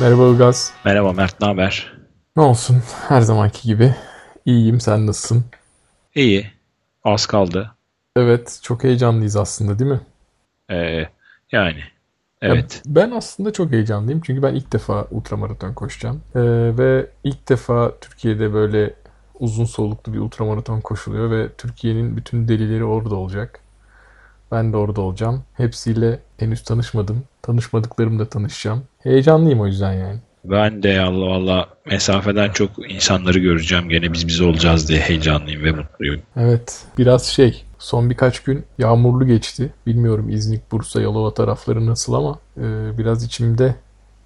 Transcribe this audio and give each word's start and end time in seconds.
Merhaba 0.00 0.28
Ilgaz. 0.28 0.72
Merhaba 0.84 1.12
Mert, 1.12 1.40
ne 1.40 1.46
haber? 1.46 1.92
Ne 2.36 2.42
olsun? 2.42 2.82
Her 3.08 3.20
zamanki 3.20 3.68
gibi. 3.68 3.94
İyiyim, 4.44 4.80
sen 4.80 5.06
nasılsın? 5.06 5.44
İyi. 6.14 6.50
Az 7.04 7.26
kaldı. 7.26 7.70
Evet, 8.16 8.60
çok 8.62 8.84
heyecanlıyız 8.84 9.36
aslında 9.36 9.78
değil 9.78 9.90
mi? 9.90 10.00
Ee, 10.70 11.08
yani. 11.52 11.80
Evet. 12.42 12.82
Ya 12.86 12.94
ben 12.94 13.10
aslında 13.10 13.52
çok 13.52 13.72
heyecanlıyım 13.72 14.20
çünkü 14.20 14.42
ben 14.42 14.54
ilk 14.54 14.72
defa 14.72 15.06
ultramaraton 15.10 15.74
koşacağım. 15.74 16.22
Ee, 16.34 16.40
ve 16.78 17.06
ilk 17.24 17.48
defa 17.48 17.92
Türkiye'de 18.00 18.54
böyle 18.54 18.94
uzun 19.40 19.64
soluklu 19.64 20.12
bir 20.12 20.18
ultramaraton 20.18 20.80
koşuluyor 20.80 21.30
ve 21.30 21.48
Türkiye'nin 21.58 22.16
bütün 22.16 22.48
delileri 22.48 22.84
orada 22.84 23.14
olacak. 23.14 23.60
Ben 24.52 24.72
de 24.72 24.76
orada 24.76 25.00
olacağım. 25.00 25.44
Hepsiyle 25.54 26.20
henüz 26.40 26.64
tanışmadım. 26.64 27.24
Tanışmadıklarımla 27.42 28.24
tanışacağım. 28.24 28.82
Heyecanlıyım 29.02 29.60
o 29.60 29.66
yüzden 29.66 29.92
yani. 29.92 30.18
Ben 30.44 30.82
de 30.82 31.00
Allah 31.00 31.26
valla 31.26 31.68
mesafeden 31.86 32.50
çok 32.50 32.70
insanları 32.92 33.38
göreceğim. 33.38 33.88
Gene 33.88 34.12
biz 34.12 34.28
biz 34.28 34.40
olacağız 34.40 34.88
diye 34.88 35.00
heyecanlıyım 35.00 35.64
ve 35.64 35.72
mutluyum. 35.72 36.20
Evet. 36.36 36.82
Biraz 36.98 37.26
şey 37.26 37.64
son 37.78 38.10
birkaç 38.10 38.40
gün 38.40 38.64
yağmurlu 38.78 39.26
geçti. 39.26 39.72
Bilmiyorum 39.86 40.30
İznik, 40.30 40.72
Bursa, 40.72 41.00
Yalova 41.00 41.34
tarafları 41.34 41.86
nasıl 41.86 42.12
ama 42.12 42.38
e, 42.56 42.98
biraz 42.98 43.24
içimde 43.24 43.74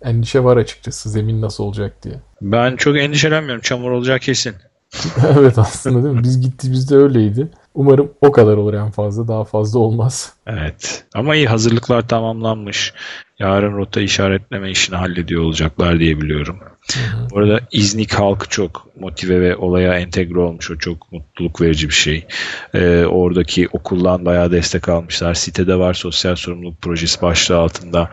endişe 0.02 0.44
var 0.44 0.56
açıkçası 0.56 1.10
zemin 1.10 1.42
nasıl 1.42 1.64
olacak 1.64 2.02
diye. 2.02 2.14
Ben 2.42 2.76
çok 2.76 2.98
endişelenmiyorum. 2.98 3.62
Çamur 3.62 3.90
olacak 3.90 4.22
kesin. 4.22 4.54
evet 5.38 5.58
aslında 5.58 6.04
değil 6.04 6.14
mi? 6.14 6.24
Biz 6.24 6.40
gittiğimizde 6.40 6.96
öyleydi. 6.96 7.48
Umarım 7.74 8.12
o 8.20 8.32
kadar 8.32 8.56
olur 8.56 8.74
en 8.74 8.90
fazla. 8.90 9.28
Daha 9.28 9.44
fazla 9.44 9.78
olmaz. 9.78 10.32
Evet. 10.46 11.04
Ama 11.14 11.36
iyi 11.36 11.46
hazırlıklar 11.46 12.08
tamamlanmış. 12.08 12.92
Yarın 13.38 13.76
rota 13.76 14.00
işaretleme 14.00 14.70
işini 14.70 14.96
hallediyor 14.96 15.42
olacaklar 15.42 15.98
diye 15.98 16.20
biliyorum. 16.20 16.58
Hı 16.94 17.00
hı. 17.00 17.30
Bu 17.30 17.38
arada 17.38 17.60
İznik 17.72 18.14
halkı 18.14 18.48
çok 18.48 18.86
motive 19.00 19.40
ve 19.40 19.56
olaya 19.56 19.98
entegre 19.98 20.38
olmuş. 20.38 20.70
O 20.70 20.78
çok 20.78 21.12
mutluluk 21.12 21.60
verici 21.60 21.88
bir 21.88 21.94
şey. 21.94 22.26
Ee, 22.74 23.04
oradaki 23.04 23.68
okuldan 23.72 24.24
bayağı 24.24 24.52
destek 24.52 24.88
almışlar. 24.88 25.34
Sitede 25.34 25.78
var 25.78 25.94
sosyal 25.94 26.36
sorumluluk 26.36 26.82
projesi 26.82 27.22
başlığı 27.22 27.56
altında. 27.56 28.10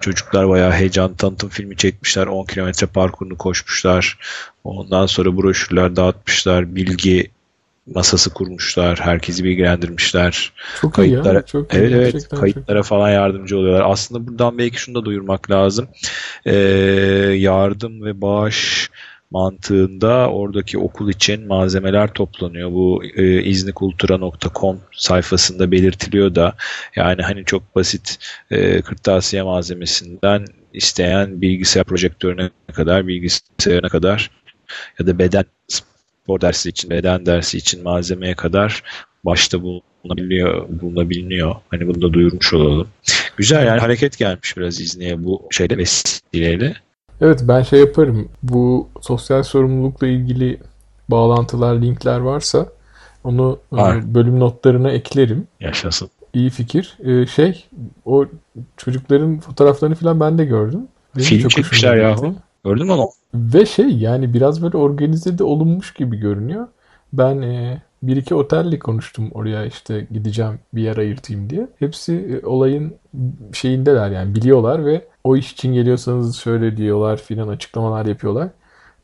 Çocuklar 0.00 0.48
bayağı 0.48 0.72
heyecan 0.72 1.14
tanıtım 1.14 1.48
filmi 1.48 1.76
çekmişler. 1.76 2.26
10 2.26 2.44
kilometre 2.44 2.86
parkurunu 2.86 3.36
koşmuşlar. 3.36 4.18
Ondan 4.64 5.06
sonra 5.06 5.36
broşürler 5.36 5.96
dağıtmışlar. 5.96 6.76
Bilgi 6.76 7.33
masası 7.86 8.30
kurmuşlar. 8.30 9.00
Herkesi 9.00 9.44
bilgilendirmişler. 9.44 10.52
Çok 10.80 10.94
kayıtlara, 10.94 11.34
iyi 11.34 11.36
ya. 11.36 11.46
Çok 11.46 11.74
evet 11.74 11.90
iyi. 11.90 11.94
evet 11.94 12.28
kayıtlara 12.28 12.78
çok. 12.78 12.86
falan 12.86 13.10
yardımcı 13.10 13.58
oluyorlar. 13.58 13.90
Aslında 13.90 14.26
buradan 14.26 14.58
belki 14.58 14.80
şunu 14.80 14.94
da 14.94 15.04
duyurmak 15.04 15.50
lazım. 15.50 15.88
Ee, 16.46 16.54
yardım 17.36 18.04
ve 18.04 18.20
bağış 18.20 18.90
mantığında 19.30 20.30
oradaki 20.30 20.78
okul 20.78 21.10
için 21.10 21.46
malzemeler 21.46 22.12
toplanıyor. 22.12 22.72
Bu 22.72 23.02
e, 23.16 23.42
iznikultura.com 23.42 24.80
sayfasında 24.92 25.70
belirtiliyor 25.70 26.34
da 26.34 26.54
yani 26.96 27.22
hani 27.22 27.44
çok 27.44 27.76
basit 27.76 28.18
e, 28.50 28.82
kırtasiye 28.82 29.42
malzemesinden 29.42 30.44
isteyen 30.72 31.40
bilgisayar 31.40 31.84
projektörüne 31.84 32.50
kadar 32.74 33.06
bilgisayarına 33.06 33.88
kadar 33.88 34.30
ya 34.98 35.06
da 35.06 35.18
beden 35.18 35.44
spor 36.24 36.40
dersi 36.40 36.68
için, 36.68 36.90
beden 36.90 37.26
dersi 37.26 37.58
için 37.58 37.82
malzemeye 37.82 38.34
kadar 38.34 38.82
başta 39.24 39.62
bulunabiliyor, 39.62 40.68
bulunabiliyor. 40.68 41.54
Hani 41.68 41.88
bunu 41.88 42.02
da 42.02 42.12
duyurmuş 42.12 42.54
olalım. 42.54 42.88
Güzel 43.36 43.66
yani 43.66 43.80
hareket 43.80 44.18
gelmiş 44.18 44.56
biraz 44.56 44.80
İzni'ye 44.80 45.24
bu 45.24 45.42
şeyle 45.50 45.78
vesileyle. 45.78 46.74
Evet 47.20 47.40
ben 47.48 47.62
şey 47.62 47.80
yaparım. 47.80 48.28
Bu 48.42 48.88
sosyal 49.00 49.42
sorumlulukla 49.42 50.06
ilgili 50.06 50.60
bağlantılar, 51.08 51.82
linkler 51.82 52.18
varsa 52.18 52.68
onu 53.24 53.58
e, 53.72 53.76
Var. 53.76 54.14
bölüm 54.14 54.40
notlarına 54.40 54.90
eklerim. 54.90 55.46
Yaşasın. 55.60 56.10
İyi 56.34 56.50
fikir. 56.50 56.96
Ee, 57.04 57.26
şey 57.26 57.64
o 58.04 58.26
çocukların 58.76 59.40
fotoğraflarını 59.40 59.94
falan 59.94 60.20
ben 60.20 60.38
de 60.38 60.44
gördüm. 60.44 60.80
Benim 61.16 61.26
Film 61.26 61.48
çekmişler 61.48 61.96
yahu. 61.96 62.34
Gördün 62.64 62.86
mü 62.86 62.92
onu? 62.92 63.08
Ve 63.34 63.66
şey 63.66 63.88
yani 63.88 64.34
biraz 64.34 64.62
böyle 64.62 64.76
organize 64.76 65.38
de 65.38 65.44
olunmuş 65.44 65.94
gibi 65.94 66.16
görünüyor. 66.16 66.68
Ben 67.12 67.42
e, 67.42 67.82
bir 68.02 68.16
iki 68.16 68.34
otelle 68.34 68.78
konuştum 68.78 69.30
oraya 69.32 69.64
işte 69.64 70.06
gideceğim 70.10 70.60
bir 70.74 70.82
yer 70.82 70.96
ayırtayım 70.96 71.50
diye. 71.50 71.68
Hepsi 71.78 72.14
e, 72.42 72.46
olayın 72.46 72.94
şeyindeler 73.52 74.10
yani 74.10 74.34
biliyorlar 74.34 74.86
ve 74.86 75.04
o 75.24 75.36
iş 75.36 75.52
için 75.52 75.72
geliyorsanız 75.72 76.36
şöyle 76.36 76.76
diyorlar 76.76 77.16
filan 77.16 77.48
açıklamalar 77.48 78.06
yapıyorlar. 78.06 78.48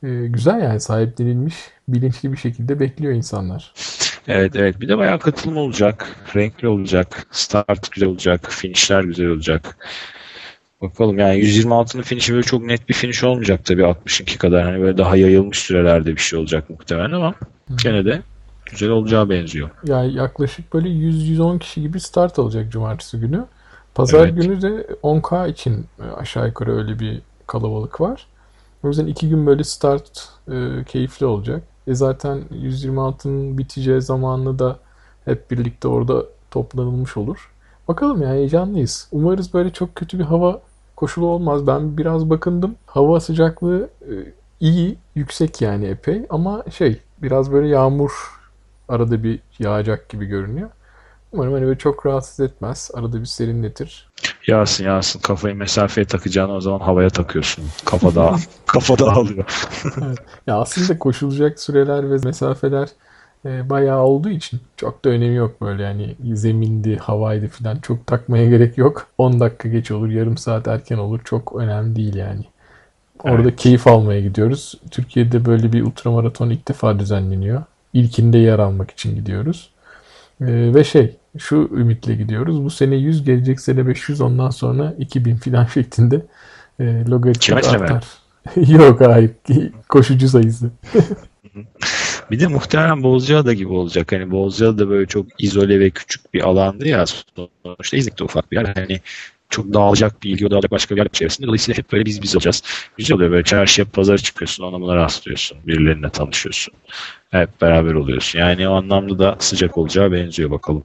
E, 0.03 0.09
güzel 0.27 0.63
yani 0.63 0.81
sahiplenilmiş 0.81 1.55
bilinçli 1.89 2.33
bir 2.33 2.37
şekilde 2.37 2.81
bekliyor 2.81 3.13
insanlar. 3.13 3.75
Evet 4.29 4.57
evet 4.57 4.81
bir 4.81 4.89
de 4.89 4.99
bayağı 4.99 5.19
katılım 5.19 5.57
olacak. 5.57 6.17
Renkli 6.37 6.69
olacak. 6.69 7.27
Start 7.31 7.93
güzel 7.93 8.09
olacak. 8.09 8.47
Finishler 8.51 9.05
güzel 9.05 9.27
olacak. 9.27 9.77
Bakalım 10.83 11.19
yani 11.19 11.39
126'nın 11.39 12.03
finişi 12.03 12.33
böyle 12.33 12.43
çok 12.43 12.63
net 12.63 12.89
bir 12.89 12.95
finish 12.95 13.25
olmayacak 13.25 13.65
tabii 13.65 13.87
62 13.87 14.39
kadar. 14.39 14.65
Hani 14.65 14.81
böyle 14.81 14.99
daha 14.99 15.17
yayılmış 15.17 15.59
sürelerde 15.59 16.13
bir 16.13 16.21
şey 16.21 16.39
olacak 16.39 16.71
muhtemelen 16.71 17.13
ama 17.13 17.31
Hı. 17.31 17.77
gene 17.83 18.05
de 18.05 18.23
güzel 18.71 18.89
olacağı 18.89 19.31
benziyor. 19.31 19.71
Yani 19.85 20.15
yaklaşık 20.15 20.75
böyle 20.75 20.89
100-110 20.89 21.59
kişi 21.59 21.81
gibi 21.81 22.01
start 22.01 22.39
alacak 22.39 22.73
cumartesi 22.73 23.21
günü. 23.21 23.45
Pazar 23.95 24.29
evet. 24.29 24.43
günü 24.43 24.63
de 24.63 24.87
10K 25.03 25.51
için 25.51 25.87
aşağı 26.17 26.47
yukarı 26.47 26.77
öyle 26.77 26.99
bir 26.99 27.23
kalabalık 27.47 28.01
var. 28.01 28.27
O 28.83 28.89
yüzden 28.89 29.07
iki 29.07 29.29
gün 29.29 29.47
böyle 29.47 29.65
start 29.65 30.29
e, 30.53 30.85
keyifli 30.85 31.27
olacak. 31.27 31.63
E 31.87 31.95
zaten 31.95 32.43
126'nın 32.53 33.59
biteceği 33.59 34.01
zamanlı 34.01 34.59
da 34.59 34.79
hep 35.25 35.51
birlikte 35.51 35.89
orada 35.89 36.25
toplanılmış 36.51 37.17
olur. 37.17 37.51
Bakalım 37.89 38.23
ya 38.23 38.29
heyecanlıyız. 38.29 39.09
Umarız 39.13 39.55
böyle 39.55 39.71
çok 39.71 39.95
kötü 39.95 40.19
bir 40.19 40.25
hava 40.25 40.61
koşulu 41.01 41.27
olmaz. 41.27 41.67
Ben 41.67 41.99
biraz 41.99 42.31
bakındım. 42.31 42.75
Hava 42.87 43.21
sıcaklığı 43.21 43.91
e, 44.03 44.13
iyi, 44.61 44.99
yüksek 45.15 45.61
yani 45.61 45.87
epey 45.87 46.27
ama 46.31 46.65
şey 46.71 47.01
biraz 47.23 47.53
böyle 47.53 47.69
yağmur 47.69 48.11
arada 48.89 49.23
bir 49.23 49.41
yağacak 49.59 50.09
gibi 50.09 50.27
görünüyor. 50.27 50.71
Umarım 51.33 51.53
hani 51.53 51.67
böyle 51.67 51.79
çok 51.79 52.07
rahatsız 52.07 52.41
etmez. 52.41 52.91
Arada 52.95 53.21
bir 53.21 53.27
serinletir. 53.27 54.09
Yağsın 54.47 54.85
yağsın. 54.85 55.21
Kafayı 55.21 55.55
mesafeye 55.55 56.05
takacağını 56.05 56.53
o 56.53 56.61
zaman 56.61 56.79
havaya 56.79 57.11
takıyorsun. 57.11 57.65
Kafa 57.85 58.15
daha 58.15 58.37
kafa 58.67 58.99
dağılıyor. 58.99 59.45
evet. 59.85 60.19
Ya 60.47 60.57
aslında 60.57 60.99
koşulacak 60.99 61.61
süreler 61.61 62.11
ve 62.11 62.17
mesafeler 62.25 62.89
e, 63.45 63.71
bayağı 63.71 64.03
olduğu 64.03 64.31
için 64.31 64.61
çok 64.77 65.05
da 65.05 65.11
önemi 65.11 65.37
yok 65.37 65.61
böyle 65.61 65.83
yani 65.83 66.17
zemindi, 66.35 66.97
havaydı 66.97 67.49
falan 67.49 67.77
çok 67.77 68.07
takmaya 68.07 68.47
gerek 68.47 68.79
yok. 68.79 69.07
10 69.19 69.41
dakika 69.41 69.69
geç 69.69 69.91
olur, 69.91 70.11
yarım 70.11 70.37
saat 70.37 70.69
erken 70.69 70.99
olur 70.99 71.21
çok 71.25 71.57
önemli 71.57 71.97
değil 71.97 72.15
yani. 72.15 72.45
Orada 73.25 73.43
evet. 73.43 73.57
keyif 73.57 73.87
almaya 73.87 74.21
gidiyoruz. 74.21 74.75
Türkiye'de 74.91 75.45
böyle 75.45 75.73
bir 75.73 75.83
ultramaraton 75.83 76.51
ilk 76.51 76.69
defa 76.69 76.99
düzenleniyor. 76.99 77.63
İlkinde 77.93 78.39
yer 78.39 78.59
almak 78.59 78.91
için 78.91 79.15
gidiyoruz. 79.15 79.71
Ee, 80.41 80.75
ve 80.75 80.85
şey 80.85 81.17
şu 81.39 81.71
ümitle 81.73 82.15
gidiyoruz. 82.15 82.65
Bu 82.65 82.71
sene 82.71 82.95
100 82.95 83.25
gelecek 83.25 83.61
sene 83.61 83.87
500 83.87 84.21
ondan 84.21 84.51
sonra 84.51 84.95
2000 84.99 85.37
filan 85.37 85.65
şeklinde 85.75 86.23
e, 86.81 87.05
logaritma 87.09 87.57
artar. 87.57 88.05
Yok 88.57 89.01
hayır. 89.01 89.31
Koşucu 89.89 90.29
sayısı. 90.29 90.71
Bir 92.31 92.41
de 92.41 92.47
muhtemelen 92.47 93.03
Bozcaada 93.03 93.53
gibi 93.53 93.73
olacak. 93.73 94.13
Hani 94.13 94.31
Bozcaada 94.31 94.79
da 94.79 94.89
böyle 94.89 95.07
çok 95.07 95.27
izole 95.39 95.81
ve 95.81 95.91
küçük 95.91 96.35
bir 96.35 96.41
alandı 96.49 96.89
ya. 96.89 97.05
Sonuçta 97.07 97.97
İznik'te 97.97 98.25
ufak 98.25 98.53
bir 98.53 98.57
yer. 98.57 98.73
Hani 98.75 99.01
çok 99.49 99.75
dağılacak 99.75 100.23
bir 100.23 100.31
ilgi 100.31 100.51
dağılacak 100.51 100.71
başka 100.71 100.97
bir 100.97 101.01
yer 101.01 101.07
içerisinde. 101.07 101.47
Dolayısıyla 101.47 101.79
hep 101.79 101.93
böyle 101.93 102.05
biz 102.05 102.23
biz 102.23 102.37
olacağız. 102.37 102.63
Güzel 102.97 103.17
oluyor 103.17 103.31
böyle 103.31 103.45
çarşıya 103.45 103.87
pazara 103.93 104.19
çıkıyorsun 104.19 104.65
ona 104.65 104.81
buna 104.81 104.97
rastlıyorsun. 104.97 105.59
Birileriyle 105.67 106.11
tanışıyorsun. 106.11 106.75
Hep 107.31 107.61
beraber 107.61 107.95
oluyorsun. 107.95 108.39
Yani 108.39 108.69
o 108.69 108.75
anlamda 108.75 109.19
da 109.19 109.37
sıcak 109.39 109.79
olacağı 109.79 110.13
benziyor 110.13 110.51
bakalım. 110.51 110.85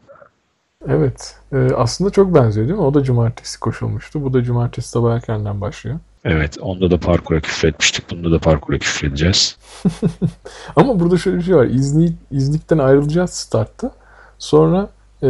Evet. 0.87 1.35
Ee, 1.53 1.57
aslında 1.75 2.09
çok 2.09 2.35
benziyor 2.35 2.67
değil 2.67 2.79
mi? 2.79 2.85
O 2.85 2.93
da 2.93 3.03
cumartesi 3.03 3.59
koşulmuştu. 3.59 4.23
Bu 4.23 4.33
da 4.33 4.43
cumartesi 4.43 4.89
sabah 4.89 5.15
erkenden 5.15 5.61
başlıyor. 5.61 5.99
Evet. 6.25 6.57
Onda 6.61 6.91
da 6.91 6.99
parkura 6.99 7.39
küfretmiştik. 7.39 8.11
Bunda 8.11 8.31
da 8.31 8.39
parkura 8.39 8.77
küfredeceğiz. 8.77 9.57
Ama 10.75 10.99
burada 10.99 11.17
şöyle 11.17 11.37
bir 11.37 11.43
şey 11.43 11.55
var. 11.55 11.65
İznik, 11.65 12.17
İznik'ten 12.31 12.77
ayrılacağız 12.77 13.29
startta. 13.29 13.91
Sonra 14.39 14.89
e, 15.23 15.27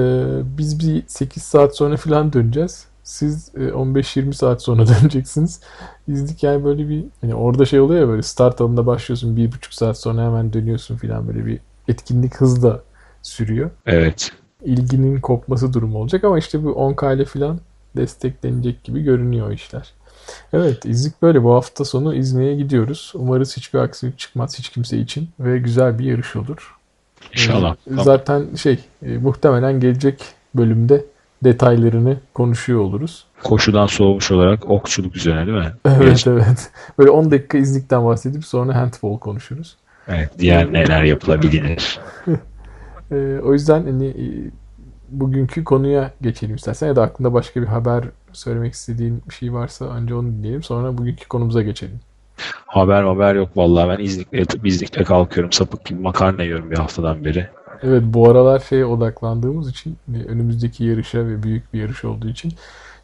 biz 0.57 0.79
bir 0.79 1.03
8 1.07 1.43
saat 1.43 1.77
sonra 1.77 1.97
falan 1.97 2.33
döneceğiz. 2.33 2.85
Siz 3.03 3.51
e, 3.55 3.59
15-20 3.59 4.33
saat 4.33 4.61
sonra 4.61 4.87
döneceksiniz. 5.01 5.61
İznik 6.07 6.43
yani 6.43 6.63
böyle 6.63 6.89
bir 6.89 7.03
hani 7.21 7.35
orada 7.35 7.65
şey 7.65 7.79
oluyor 7.79 8.01
ya 8.01 8.07
böyle 8.07 8.21
start 8.21 8.61
alanında 8.61 8.85
başlıyorsun 8.85 9.37
bir 9.37 9.51
buçuk 9.51 9.73
saat 9.73 9.99
sonra 9.99 10.25
hemen 10.25 10.53
dönüyorsun 10.53 10.97
falan 10.97 11.27
böyle 11.27 11.45
bir 11.45 11.59
etkinlik 11.87 12.35
hızla 12.35 12.81
sürüyor. 13.21 13.69
Evet. 13.85 14.31
İlginin 14.63 15.21
kopması 15.21 15.73
durumu 15.73 15.97
olacak 15.97 16.23
ama 16.23 16.37
işte 16.37 16.63
bu 16.63 16.69
10K 16.69 17.15
ile 17.15 17.25
falan 17.25 17.59
desteklenecek 17.97 18.83
gibi 18.83 19.03
görünüyor 19.03 19.51
işler. 19.51 19.93
Evet, 20.53 20.85
İznik 20.85 21.21
böyle. 21.21 21.43
Bu 21.43 21.53
hafta 21.53 21.85
sonu 21.85 22.15
İznik'e 22.15 22.55
gidiyoruz. 22.55 23.11
Umarız 23.15 23.57
hiçbir 23.57 23.79
aksilik 23.79 24.19
çıkmaz 24.19 24.59
hiç 24.59 24.69
kimse 24.69 24.97
için 24.97 25.29
ve 25.39 25.57
güzel 25.57 25.99
bir 25.99 26.05
yarış 26.05 26.35
olur. 26.35 26.75
İnşallah. 27.33 27.75
Ee, 27.75 28.03
zaten 28.03 28.55
şey, 28.55 28.79
e, 29.05 29.17
muhtemelen 29.17 29.79
gelecek 29.79 30.23
bölümde 30.55 31.05
detaylarını 31.43 32.17
konuşuyor 32.33 32.79
oluruz. 32.79 33.25
Koşudan 33.43 33.85
soğumuş 33.85 34.31
olarak 34.31 34.69
okçuluk 34.69 35.15
üzerine 35.15 35.47
değil 35.47 35.57
mi? 35.57 35.73
Evet 35.85 36.09
Geç. 36.09 36.27
evet. 36.27 36.71
Böyle 36.97 37.09
10 37.09 37.31
dakika 37.31 37.57
İznik'ten 37.57 38.05
bahsedip 38.05 38.45
sonra 38.45 38.75
handball 38.75 39.19
konuşuruz. 39.19 39.77
Evet, 40.07 40.29
diğer 40.39 40.73
neler 40.73 41.03
yapılabilir. 41.03 41.99
e, 43.11 43.39
o 43.43 43.53
yüzden 43.53 43.83
hani 43.83 44.07
e, 44.07 44.25
bugünkü 45.19 45.63
konuya 45.63 46.11
geçelim 46.21 46.55
istersen 46.55 46.87
ya 46.87 46.95
da 46.95 47.01
aklında 47.01 47.33
başka 47.33 47.61
bir 47.61 47.67
haber 47.67 48.03
söylemek 48.33 48.73
istediğin 48.73 49.23
bir 49.29 49.33
şey 49.33 49.53
varsa 49.53 49.85
önce 49.85 50.15
onu 50.15 50.27
dinleyelim 50.27 50.63
sonra 50.63 50.97
bugünkü 50.97 51.27
konumuza 51.27 51.61
geçelim. 51.61 51.99
Haber 52.65 53.03
haber 53.03 53.35
yok 53.35 53.49
vallahi 53.55 53.89
ben 53.89 54.03
İznik'le, 54.03 54.65
İznik'le 54.65 55.05
kalkıyorum 55.05 55.51
sapık 55.51 55.85
gibi 55.85 56.01
makarna 56.01 56.43
yiyorum 56.43 56.71
bir 56.71 56.77
haftadan 56.77 57.25
beri. 57.25 57.49
Evet 57.83 58.03
bu 58.05 58.29
aralar 58.29 58.59
şeye 58.59 58.85
odaklandığımız 58.85 59.69
için 59.69 59.97
hani 60.05 60.23
önümüzdeki 60.23 60.83
yarışa 60.83 61.27
ve 61.27 61.43
büyük 61.43 61.73
bir 61.73 61.79
yarış 61.79 62.05
olduğu 62.05 62.29
için 62.29 62.53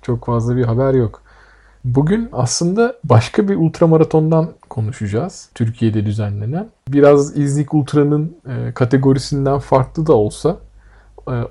çok 0.02 0.26
fazla 0.26 0.56
bir 0.56 0.66
haber 0.66 0.94
yok. 0.94 1.22
Bugün 1.86 2.30
aslında 2.34 2.96
başka 3.04 3.50
bir 3.50 3.56
ultramaratondan 3.56 4.50
konuşacağız. 4.70 5.50
Türkiye'de 5.56 6.06
düzenlenen. 6.06 6.70
Biraz 6.88 7.38
İznik 7.38 7.74
Ultra'nın 7.74 8.36
e, 8.48 8.72
kategorisinden 8.74 9.60
farklı 9.60 10.08
da 10.08 10.14
olsa 10.14 10.58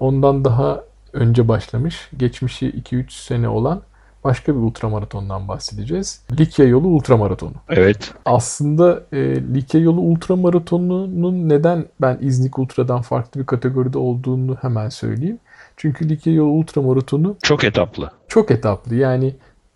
ondan 0.00 0.44
daha 0.44 0.80
önce 1.12 1.48
başlamış. 1.48 2.08
Geçmişi 2.16 2.70
2-3 2.70 3.10
sene 3.10 3.48
olan 3.48 3.82
başka 4.24 4.54
bir 4.54 4.60
ultramaratondan 4.60 5.48
bahsedeceğiz. 5.48 6.22
Likya 6.38 6.66
yolu 6.66 6.88
ultramaratonu. 6.88 7.54
Evet. 7.68 8.12
Aslında 8.24 9.02
e, 9.12 9.18
Likya 9.54 9.80
yolu 9.80 10.00
ultramaratonunun 10.00 11.48
neden 11.48 11.86
ben 12.00 12.18
İznik 12.20 12.58
Ultra'dan 12.58 13.02
farklı 13.02 13.40
bir 13.40 13.46
kategoride 13.46 13.98
olduğunu 13.98 14.56
hemen 14.60 14.88
söyleyeyim. 14.88 15.38
Çünkü 15.76 16.08
Likya 16.08 16.32
yolu 16.32 16.50
ultramaratonu 16.50 17.36
çok 17.42 17.64
etaplı. 17.64 18.10
Çok 18.28 18.50
etaplı. 18.50 18.94
Yani 18.94 19.34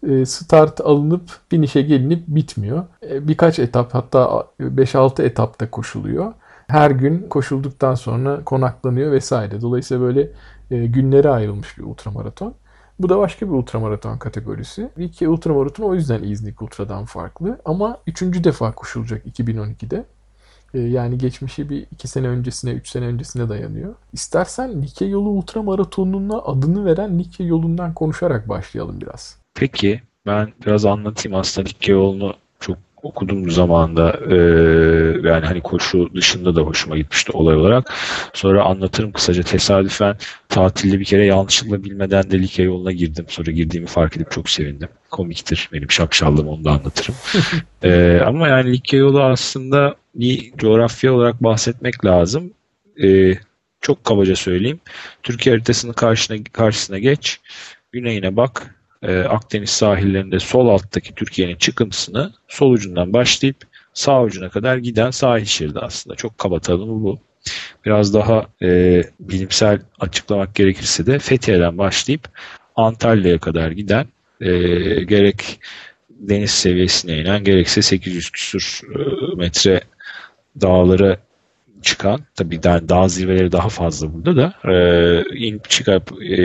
e, 0.09 0.27
start 0.27 0.81
alınıp 0.81 1.23
finish'e 1.49 1.83
gelinip 1.83 2.23
bitmiyor. 2.27 2.85
E, 3.11 3.29
birkaç 3.29 3.59
etap 3.59 3.95
hatta 3.95 4.47
5-6 4.61 5.23
etapta 5.23 5.71
koşuluyor. 5.71 6.33
Her 6.69 6.91
gün 6.91 7.29
koşulduktan 7.29 7.95
sonra 7.95 8.45
konaklanıyor 8.45 9.13
vesaire. 9.13 9.61
Dolayısıyla 9.61 10.03
böyle 10.03 10.29
e, 10.71 10.87
günlere 10.87 11.29
ayrılmış 11.29 11.79
bir 11.79 11.83
ultramaraton. 11.83 12.55
Bu 12.99 13.09
da 13.09 13.19
başka 13.19 13.47
bir 13.47 13.53
ultramaraton 13.53 14.19
kategorisi. 14.19 14.89
Wiki 14.95 15.29
ultramaraton 15.29 15.85
o 15.85 15.95
yüzden 15.95 16.23
İznik 16.23 16.63
Ultra'dan 16.63 17.05
farklı. 17.05 17.61
Ama 17.65 17.99
üçüncü 18.07 18.45
defa 18.45 18.73
koşulacak 18.73 19.27
2012'de. 19.27 20.05
Yani 20.75 21.19
geçmişi 21.19 21.71
bir 21.71 21.87
iki 21.93 22.09
sene 22.09 22.29
öncesine, 22.29 22.71
üç 22.71 22.89
sene 22.89 23.07
öncesine 23.07 23.49
dayanıyor. 23.49 23.95
İstersen 24.13 24.83
Likya 24.83 25.09
yolu 25.09 25.29
ultramaratonuna 25.29 26.39
adını 26.39 26.85
veren 26.85 27.19
Likya 27.19 27.47
yolundan 27.47 27.95
konuşarak 27.95 28.49
başlayalım 28.49 29.01
biraz. 29.01 29.39
Peki 29.55 30.03
ben 30.27 30.53
biraz 30.67 30.87
anlatayım 30.87 31.39
aslında 31.39 31.69
Likya 31.69 31.95
yolunu 31.95 32.35
çok 32.61 32.79
okudum 33.05 33.51
zamanında 33.51 34.21
ee, 34.31 34.37
yani 35.29 35.47
hani 35.47 35.61
koşu 35.61 36.11
dışında 36.15 36.57
da 36.57 36.61
hoşuma 36.61 36.97
gitmişti 36.97 37.33
olay 37.33 37.57
olarak. 37.57 37.95
Sonra 38.33 38.65
anlatırım 38.65 39.13
kısaca 39.13 39.43
tesadüfen 39.43 40.17
tatilde 40.49 41.01
bir 41.01 41.05
kere 41.05 41.27
yanlışlıkla 41.27 41.85
bilmeden 41.85 42.31
de 42.31 42.43
Likya 42.43 42.65
yoluna 42.65 42.93
girdim. 42.93 43.27
Sonra 43.29 43.51
girdiğimi 43.51 43.87
fark 43.87 44.17
edip 44.17 44.31
çok 44.31 44.51
sevindim. 44.51 44.89
Komiktir 45.11 45.69
benim 45.73 45.91
şapşallığım 45.91 46.49
onu 46.49 46.65
da 46.65 46.71
anlatırım. 46.71 47.15
ee, 47.83 48.21
ama 48.27 48.49
yani 48.49 48.73
Likya 48.73 48.99
yolu 48.99 49.23
aslında 49.23 49.97
bir 50.15 50.53
coğrafya 50.57 51.13
olarak 51.15 51.43
bahsetmek 51.43 52.05
lazım. 52.05 52.53
Ee, 53.03 53.35
çok 53.81 54.05
kabaca 54.05 54.37
söyleyeyim. 54.37 54.81
Türkiye 55.23 55.55
haritasının 55.55 55.93
karşısına, 55.93 56.39
karşısına 56.53 56.99
geç. 56.99 57.41
Güneyine 57.93 58.37
bak 58.37 58.75
e, 59.05 59.19
Akdeniz 59.19 59.71
sahillerinde 59.71 60.39
sol 60.39 60.69
alttaki 60.69 61.15
Türkiye'nin 61.15 61.57
çıkıntısını 61.57 62.33
sol 62.49 62.73
ucundan 62.73 63.13
başlayıp 63.13 63.57
sağ 63.95 64.23
ucuna 64.23 64.49
kadar 64.49 64.77
giden 64.77 65.11
sahil 65.11 65.45
şeridi 65.45 65.79
aslında. 65.79 66.17
Çok 66.17 66.39
kaba 66.39 66.61
tanımı 66.61 67.05
bu. 67.05 67.19
Biraz 67.85 68.15
daha 68.15 68.47
e, 68.63 69.03
bilimsel 69.21 69.81
açıklamak 70.01 70.55
gerekirse 70.55 71.07
de 71.07 71.19
Fethiye'den 71.19 71.79
başlayıp 71.79 72.29
Antalya'ya 72.77 73.39
kadar 73.39 73.71
giden 73.71 74.07
e, 74.41 74.51
gerek 75.05 75.61
deniz 76.11 76.51
seviyesine 76.51 77.19
inen 77.19 77.45
gerekse 77.45 77.83
800 77.83 78.31
küsur 78.31 78.81
e, 78.95 79.01
metre 79.37 79.81
dağlara 80.61 81.19
çıkan 81.85 82.21
tabii 82.35 82.63
daha, 82.63 82.89
dağ 82.89 83.09
zirveleri 83.09 83.53
daha 83.53 83.69
fazla 83.69 84.15
burada 84.15 84.37
da 84.37 84.73
e, 84.73 85.37
inip 85.37 85.71
çıkıp 85.71 86.13
e, 86.23 86.37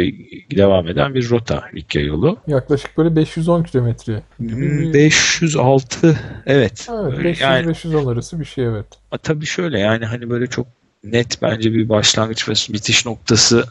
devam 0.57 0.87
eden 0.87 1.15
bir 1.15 1.29
rota 1.29 1.63
Likya 1.75 2.01
yolu. 2.01 2.37
Yaklaşık 2.47 2.97
böyle 2.97 3.15
510 3.15 3.63
kilometre. 3.63 4.23
506 4.39 6.07
hmm, 6.07 6.15
evet. 6.45 6.87
Evet 6.89 7.39
500-510 7.39 7.93
yani, 7.93 8.09
arası 8.09 8.39
bir 8.39 8.45
şey 8.45 8.65
evet. 8.65 8.85
Tabii 9.23 9.45
şöyle 9.45 9.79
yani 9.79 10.05
hani 10.05 10.29
böyle 10.29 10.47
çok 10.47 10.67
net 11.03 11.41
bence 11.41 11.73
bir 11.73 11.89
başlangıç 11.89 12.49
ve 12.49 12.53
bitiş 12.73 13.05
noktası 13.05 13.65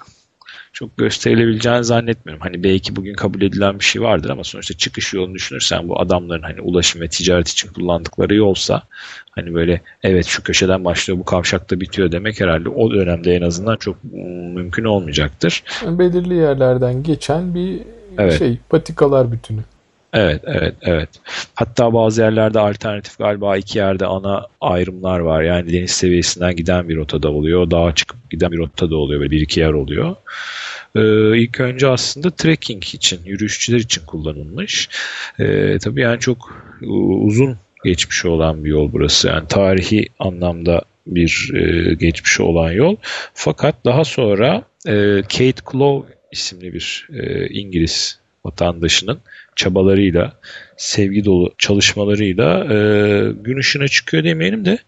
çok 0.72 0.96
gösterilebileceğini 0.96 1.84
zannetmiyorum. 1.84 2.42
Hani 2.42 2.62
belki 2.62 2.96
bugün 2.96 3.14
kabul 3.14 3.42
edilen 3.42 3.78
bir 3.78 3.84
şey 3.84 4.02
vardır 4.02 4.30
ama 4.30 4.44
sonuçta 4.44 4.75
çıkış 4.75 5.14
yolunu 5.14 5.34
düşünürsen 5.34 5.88
bu 5.88 6.00
adamların 6.00 6.42
hani 6.42 6.60
ulaşım 6.60 7.00
ve 7.00 7.08
ticaret 7.08 7.48
için 7.48 7.72
kullandıkları 7.72 8.34
yolsa 8.34 8.82
hani 9.30 9.54
böyle 9.54 9.80
evet 10.02 10.26
şu 10.26 10.42
köşeden 10.42 10.84
başlıyor 10.84 11.18
bu 11.18 11.25
kavşakta 11.25 11.80
bitiyor 11.80 12.12
demek 12.12 12.40
herhalde 12.40 12.68
o 12.68 12.90
dönemde 12.90 13.34
en 13.34 13.42
azından 13.42 13.76
çok 13.76 14.04
mümkün 14.54 14.84
olmayacaktır. 14.84 15.62
belirli 15.87 16.34
yerlerden 16.34 17.02
geçen 17.02 17.54
bir 17.54 17.80
evet. 18.18 18.38
şey 18.38 18.58
patikalar 18.68 19.32
bütünü. 19.32 19.60
Evet, 20.12 20.43
evet, 20.47 20.75
evet. 20.83 21.09
Hatta 21.55 21.93
bazı 21.93 22.23
yerlerde 22.23 22.59
alternatif 22.59 23.19
galiba 23.19 23.57
iki 23.57 23.79
yerde 23.79 24.07
ana 24.07 24.47
ayrımlar 24.61 25.21
var. 25.21 25.43
Yani 25.43 25.73
deniz 25.73 25.91
seviyesinden 25.91 26.57
giden 26.57 26.88
bir 26.88 26.97
rotada 26.97 27.29
oluyor. 27.31 27.71
Dağa 27.71 27.95
çıkıp 27.95 28.31
giden 28.31 28.53
bir 28.53 28.59
rotada 28.59 28.97
oluyor. 28.97 29.21
Böyle 29.21 29.31
bir 29.31 29.41
iki 29.41 29.61
yer 29.61 29.73
oluyor. 29.73 30.17
Ee, 30.97 31.38
ilk 31.38 31.61
önce 31.61 31.88
aslında 31.88 32.31
trekking 32.31 32.85
için, 32.85 33.21
yürüyüşçüler 33.25 33.79
için 33.79 34.05
kullanılmış. 34.07 34.88
Ee, 35.38 35.79
tabii 35.79 36.00
yani 36.00 36.21
çok 36.21 36.65
uzun 37.23 37.57
geçmiş 37.85 38.25
olan 38.25 38.65
bir 38.65 38.71
yol 38.71 38.93
burası. 38.93 39.29
Yani 39.29 39.49
tarihi 39.49 40.07
anlamda 40.19 40.83
bir 41.07 41.50
e, 41.55 41.95
geçmişi 41.95 42.43
olan 42.43 42.73
yol. 42.73 42.97
Fakat 43.35 43.75
daha 43.85 44.05
sonra 44.05 44.62
e, 44.87 45.23
Kate 45.23 45.62
Clow 45.73 46.15
isimli 46.33 46.73
bir 46.73 47.09
e, 47.12 47.49
İngiliz 47.49 48.19
vatandaşının 48.45 49.21
çabalarıyla, 49.59 50.33
sevgi 50.77 51.25
dolu 51.25 51.55
çalışmalarıyla 51.59 52.65
e, 52.65 52.77
gün 53.33 53.59
ışığına 53.59 53.88
çıkıyor 53.88 54.25
demeyelim 54.25 54.65
de 54.65 54.79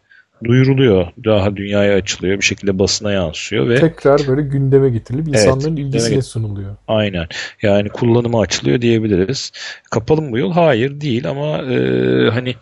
duyuruluyor. 0.44 1.06
Daha 1.24 1.56
dünyaya 1.56 1.96
açılıyor. 1.96 2.38
Bir 2.38 2.44
şekilde 2.44 2.78
basına 2.78 3.12
yansıyor 3.12 3.68
ve 3.68 3.80
tekrar 3.80 4.28
böyle 4.28 4.42
gündeme 4.42 4.90
getirilip 4.90 5.28
insanların 5.28 5.76
evet, 5.76 5.78
ilgisine 5.78 6.14
evet. 6.14 6.24
sunuluyor. 6.24 6.76
Aynen. 6.88 7.26
Yani 7.62 7.88
kullanıma 7.88 8.40
açılıyor 8.40 8.80
diyebiliriz. 8.80 9.52
Kapalı 9.90 10.22
mı 10.22 10.32
bu 10.32 10.38
yol? 10.38 10.52
Hayır 10.52 11.00
değil 11.00 11.28
ama 11.28 11.58
e, 11.58 12.30
hani 12.30 12.54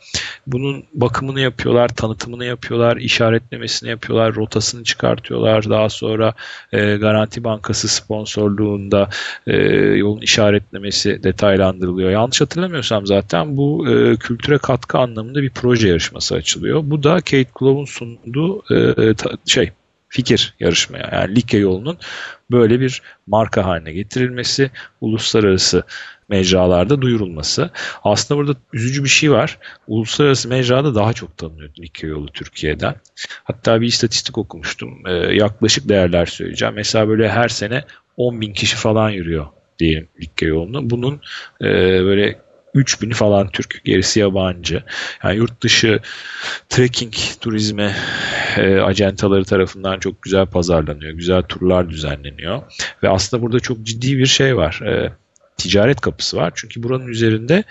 bunun 0.47 0.85
bakımını 0.94 1.40
yapıyorlar, 1.40 1.88
tanıtımını 1.88 2.44
yapıyorlar, 2.44 2.97
işaretlemesini 2.97 3.90
yapıyorlar, 3.90 4.35
rotasını 4.35 4.85
çıkartıyorlar. 4.85 5.70
Daha 5.70 5.88
sonra 5.88 6.35
e, 6.73 6.97
Garanti 6.97 7.44
Bankası 7.44 7.88
sponsorluğunda 7.88 9.08
e, 9.47 9.56
yolun 9.76 10.20
işaretlemesi 10.20 11.23
detaylandırılıyor. 11.23 12.11
Yanlış 12.11 12.40
hatırlamıyorsam 12.40 13.06
zaten 13.06 13.56
bu 13.56 13.88
e, 13.88 14.16
kültüre 14.16 14.58
katkı 14.58 14.99
anlamında 14.99 15.42
bir 15.42 15.50
proje 15.50 15.88
yarışması 15.88 16.35
açılıyor. 16.35 16.80
Bu 16.85 17.02
da 17.02 17.14
Kate 17.14 17.44
Glow'un 17.68 17.84
sunduğu 17.84 18.64
e, 18.75 19.14
ta, 19.14 19.30
şey 19.46 19.70
fikir 20.08 20.54
yarışmaya 20.60 21.10
yani 21.12 21.37
Likya 21.37 21.60
yolunun 21.60 21.98
böyle 22.50 22.80
bir 22.80 23.02
marka 23.26 23.64
haline 23.64 23.92
getirilmesi, 23.92 24.70
uluslararası 25.00 25.82
mecralarda 26.28 27.02
duyurulması. 27.02 27.70
Aslında 28.04 28.40
burada 28.40 28.58
üzücü 28.72 29.04
bir 29.04 29.08
şey 29.08 29.30
var. 29.30 29.58
Uluslararası 29.87 30.48
mecrada 30.48 30.94
daha 30.94 31.12
çok 31.12 31.37
tanınıyor 31.37 31.70
Likya 31.80 32.10
yolu 32.10 32.26
Türkiye'den. 32.26 32.94
Hatta 33.44 33.80
bir 33.80 33.87
istatistik 33.87 34.38
okumuştum. 34.38 35.06
Ee, 35.06 35.12
yaklaşık 35.12 35.88
değerler 35.88 36.26
söyleyeceğim. 36.26 36.75
Mesela 36.75 37.08
böyle 37.08 37.28
her 37.28 37.48
sene 37.48 37.84
10 38.16 38.40
bin 38.40 38.52
kişi 38.52 38.76
falan 38.76 39.10
yürüyor 39.10 39.46
diyelim 39.78 40.08
Likya 40.20 40.48
yolunu. 40.48 40.90
Bunun 40.90 41.20
e, 41.60 41.64
böyle 42.04 42.40
3000 42.75 43.10
falan 43.10 43.48
Türk, 43.48 43.80
gerisi 43.84 44.20
yabancı. 44.20 44.82
Yani 45.25 45.37
yurt 45.37 45.62
dışı 45.62 46.00
trekking 46.68 47.14
turizme 47.40 47.94
e, 48.56 48.78
acentaları 48.80 49.44
tarafından 49.44 49.98
çok 49.98 50.22
güzel 50.22 50.46
pazarlanıyor. 50.46 51.12
Güzel 51.12 51.42
turlar 51.42 51.90
düzenleniyor. 51.90 52.62
Ve 53.02 53.08
aslında 53.08 53.42
burada 53.42 53.60
çok 53.60 53.82
ciddi 53.82 54.18
bir 54.18 54.26
şey 54.26 54.56
var. 54.56 54.80
E, 54.80 55.12
ticaret 55.56 56.00
kapısı 56.00 56.37
var. 56.37 56.52
Çünkü 56.54 56.82
buranın 56.82 57.06
üzerinde 57.06 57.64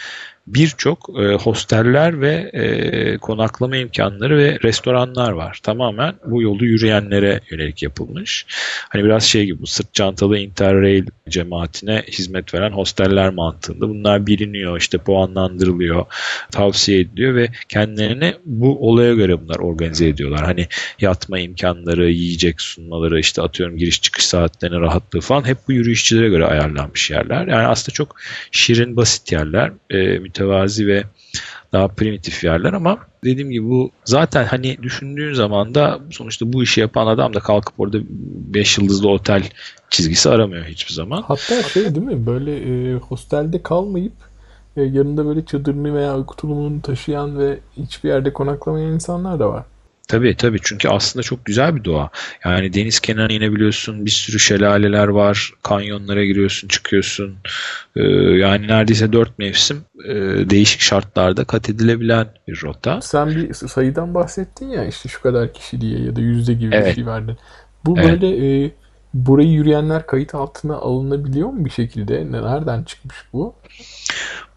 birçok 0.47 1.09
e, 1.19 1.33
hosteller 1.33 2.21
ve 2.21 2.49
e, 2.53 3.17
konaklama 3.17 3.77
imkanları 3.77 4.37
ve 4.37 4.57
restoranlar 4.63 5.31
var. 5.31 5.59
Tamamen 5.63 6.13
bu 6.25 6.41
yolu 6.41 6.65
yürüyenlere 6.65 7.39
yönelik 7.51 7.83
yapılmış. 7.83 8.45
Hani 8.89 9.03
biraz 9.03 9.23
şey 9.23 9.45
gibi 9.45 9.61
bu 9.61 9.67
sırt 9.67 9.93
çantalı 9.93 10.37
interrail 10.37 11.05
cemaatine 11.29 12.03
hizmet 12.11 12.53
veren 12.53 12.71
hosteller 12.71 13.29
mantığında. 13.29 13.89
Bunlar 13.89 14.27
biliniyor, 14.27 14.77
işte 14.77 14.97
puanlandırılıyor, 14.97 16.05
tavsiye 16.51 16.99
ediliyor 16.99 17.35
ve 17.35 17.47
kendilerini 17.69 18.33
bu 18.45 18.89
olaya 18.89 19.13
göre 19.13 19.41
bunlar 19.41 19.59
organize 19.59 20.07
ediyorlar. 20.07 20.45
Hani 20.45 20.67
yatma 21.01 21.39
imkanları, 21.39 22.11
yiyecek 22.11 22.61
sunmaları, 22.61 23.19
işte 23.19 23.41
atıyorum 23.41 23.77
giriş 23.77 24.01
çıkış 24.01 24.25
saatlerine 24.25 24.79
rahatlığı 24.79 25.21
falan 25.21 25.47
hep 25.47 25.57
bu 25.67 25.71
yürüyüşçülere 25.71 26.29
göre 26.29 26.45
ayarlanmış 26.45 27.11
yerler. 27.11 27.47
Yani 27.47 27.67
aslında 27.67 27.93
çok 27.93 28.15
şirin, 28.51 28.95
basit 28.95 29.31
yerler. 29.31 29.71
E, 29.89 30.23
mütevazi 30.37 30.87
ve 30.87 31.03
daha 31.73 31.87
primitif 31.87 32.43
yerler 32.43 32.73
ama 32.73 32.97
dediğim 33.23 33.49
gibi 33.49 33.69
bu 33.69 33.91
zaten 34.05 34.45
hani 34.45 34.77
düşündüğün 34.83 35.33
zaman 35.33 35.75
da 35.75 35.99
sonuçta 36.11 36.53
bu 36.53 36.63
işi 36.63 36.81
yapan 36.81 37.07
adam 37.07 37.33
da 37.33 37.39
kalkıp 37.39 37.79
orada 37.79 37.97
5 38.53 38.77
yıldızlı 38.77 39.09
otel 39.09 39.43
çizgisi 39.89 40.29
aramıyor 40.29 40.65
hiçbir 40.65 40.93
zaman. 40.93 41.21
Hatta 41.21 41.63
şey 41.63 41.95
değil 41.95 42.05
mi 42.05 42.25
böyle 42.25 42.57
e, 42.57 42.95
hostelde 42.95 43.63
kalmayıp 43.63 44.13
e, 44.77 44.81
yanında 44.81 45.25
böyle 45.25 45.45
çadırını 45.45 45.95
veya 45.95 46.17
uyku 46.17 46.81
taşıyan 46.83 47.39
ve 47.39 47.59
hiçbir 47.77 48.09
yerde 48.09 48.33
konaklamayan 48.33 48.91
insanlar 48.91 49.39
da 49.39 49.49
var. 49.49 49.63
Tabii 50.07 50.35
tabii 50.35 50.59
çünkü 50.63 50.89
aslında 50.89 51.23
çok 51.23 51.45
güzel 51.45 51.75
bir 51.75 51.83
doğa. 51.83 52.09
Yani 52.45 52.73
deniz 52.73 52.99
kenarına 52.99 53.33
inebiliyorsun, 53.33 54.05
bir 54.05 54.11
sürü 54.11 54.39
şelaleler 54.39 55.07
var, 55.07 55.51
kanyonlara 55.63 56.25
giriyorsun, 56.25 56.67
çıkıyorsun. 56.67 57.35
Ee, 57.95 58.01
yani 58.37 58.67
neredeyse 58.67 59.13
dört 59.13 59.39
mevsim 59.39 59.81
e, 60.05 60.13
değişik 60.49 60.81
şartlarda 60.81 61.43
kat 61.43 61.69
edilebilen 61.69 62.27
bir 62.47 62.61
rota. 62.63 63.01
Sen 63.01 63.35
bir 63.35 63.53
sayıdan 63.53 64.13
bahsettin 64.13 64.69
ya 64.69 64.85
işte 64.85 65.09
şu 65.09 65.21
kadar 65.21 65.53
kişi 65.53 65.81
diye 65.81 65.99
ya 65.99 66.15
da 66.15 66.21
yüzde 66.21 66.53
gibi 66.53 66.75
Evet. 66.75 66.87
bir 66.87 66.95
şey 66.95 67.05
verdin. 67.05 67.37
Bu 67.85 67.99
Evet. 67.99 68.21
böyle 68.21 68.63
e, 68.65 68.71
burayı 69.13 69.49
yürüyenler 69.49 70.05
kayıt 70.05 70.35
altına 70.35 70.75
alınabiliyor 70.75 71.49
mu 71.49 71.65
bir 71.65 71.69
şekilde? 71.69 72.31
Nereden 72.31 72.83
çıkmış 72.83 73.15
bu? 73.33 73.55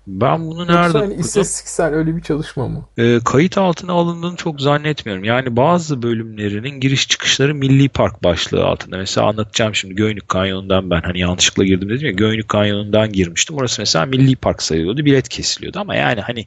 Ben 0.07 0.47
bunu 0.47 0.67
Yoksa 0.73 0.75
nerede 0.75 0.99
hani 0.99 1.17
okudum? 1.21 1.21
istatistiksel 1.21 1.95
öyle 1.95 2.17
bir 2.17 2.21
çalışma 2.23 2.69
mı? 2.69 2.89
Ee, 2.99 3.21
kayıt 3.25 3.59
altına 3.59 3.93
alındığını 3.93 4.37
çok 4.37 4.61
zannetmiyorum. 4.61 5.25
Yani 5.25 5.57
bazı 5.57 6.03
bölümlerinin 6.03 6.81
giriş 6.81 7.09
çıkışları 7.09 7.55
Milli 7.55 7.89
Park 7.89 8.25
başlığı 8.25 8.65
altında. 8.65 8.97
Mesela 8.99 9.27
anlatacağım 9.29 9.75
şimdi 9.75 9.95
Göynük 9.95 10.29
Kanyonu'ndan 10.29 10.91
ben 10.91 11.01
hani 11.01 11.21
yanlışlıkla 11.21 11.65
girdim 11.65 11.89
dedim 11.89 12.07
ya 12.07 12.13
Göynük 12.13 12.49
Kanyonu'ndan 12.49 13.13
girmiştim. 13.13 13.57
Orası 13.57 13.83
mesela 13.83 14.07
Milli 14.07 14.37
Park 14.37 14.63
sayılıyordu. 14.63 15.05
Bilet 15.05 15.29
kesiliyordu 15.29 15.79
ama 15.81 15.95
yani 15.97 16.21
hani 16.21 16.47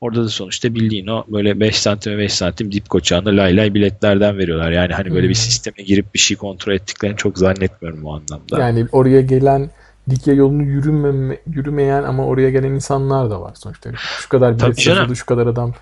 orada 0.00 0.24
da 0.24 0.28
sonuçta 0.28 0.74
bildiğin 0.74 1.06
o 1.06 1.24
böyle 1.28 1.60
5 1.60 1.76
santim 1.78 2.12
ve 2.12 2.18
5 2.18 2.32
santim 2.34 2.72
dip 2.72 2.88
koçağında 2.90 3.30
lay 3.36 3.56
lay 3.56 3.74
biletlerden 3.74 4.38
veriyorlar. 4.38 4.70
Yani 4.70 4.92
hani 4.94 5.10
böyle 5.14 5.28
bir 5.28 5.34
Hmm. 5.34 5.34
sisteme 5.34 5.82
girip 5.86 6.14
bir 6.14 6.18
şey 6.18 6.36
kontrol 6.36 6.72
ettiklerini 6.72 7.16
çok 7.16 7.38
zannetmiyorum 7.38 8.02
bu 8.02 8.14
anlamda. 8.14 8.60
Yani 8.60 8.86
oraya 8.92 9.20
gelen 9.20 9.70
dikey 10.10 10.36
yolunu 10.36 10.62
yürümeme, 10.62 11.38
yürümeyen 11.46 12.02
ama 12.02 12.26
oraya 12.26 12.50
gelen 12.50 12.72
insanlar 12.72 13.30
da 13.30 13.40
var 13.40 13.52
sonuçta. 13.54 13.90
Şu 13.96 14.28
kadar 14.28 14.58
bilet 14.58 14.82
satıldı, 14.82 15.16
şu 15.16 15.26
kadar 15.26 15.46
adam 15.46 15.72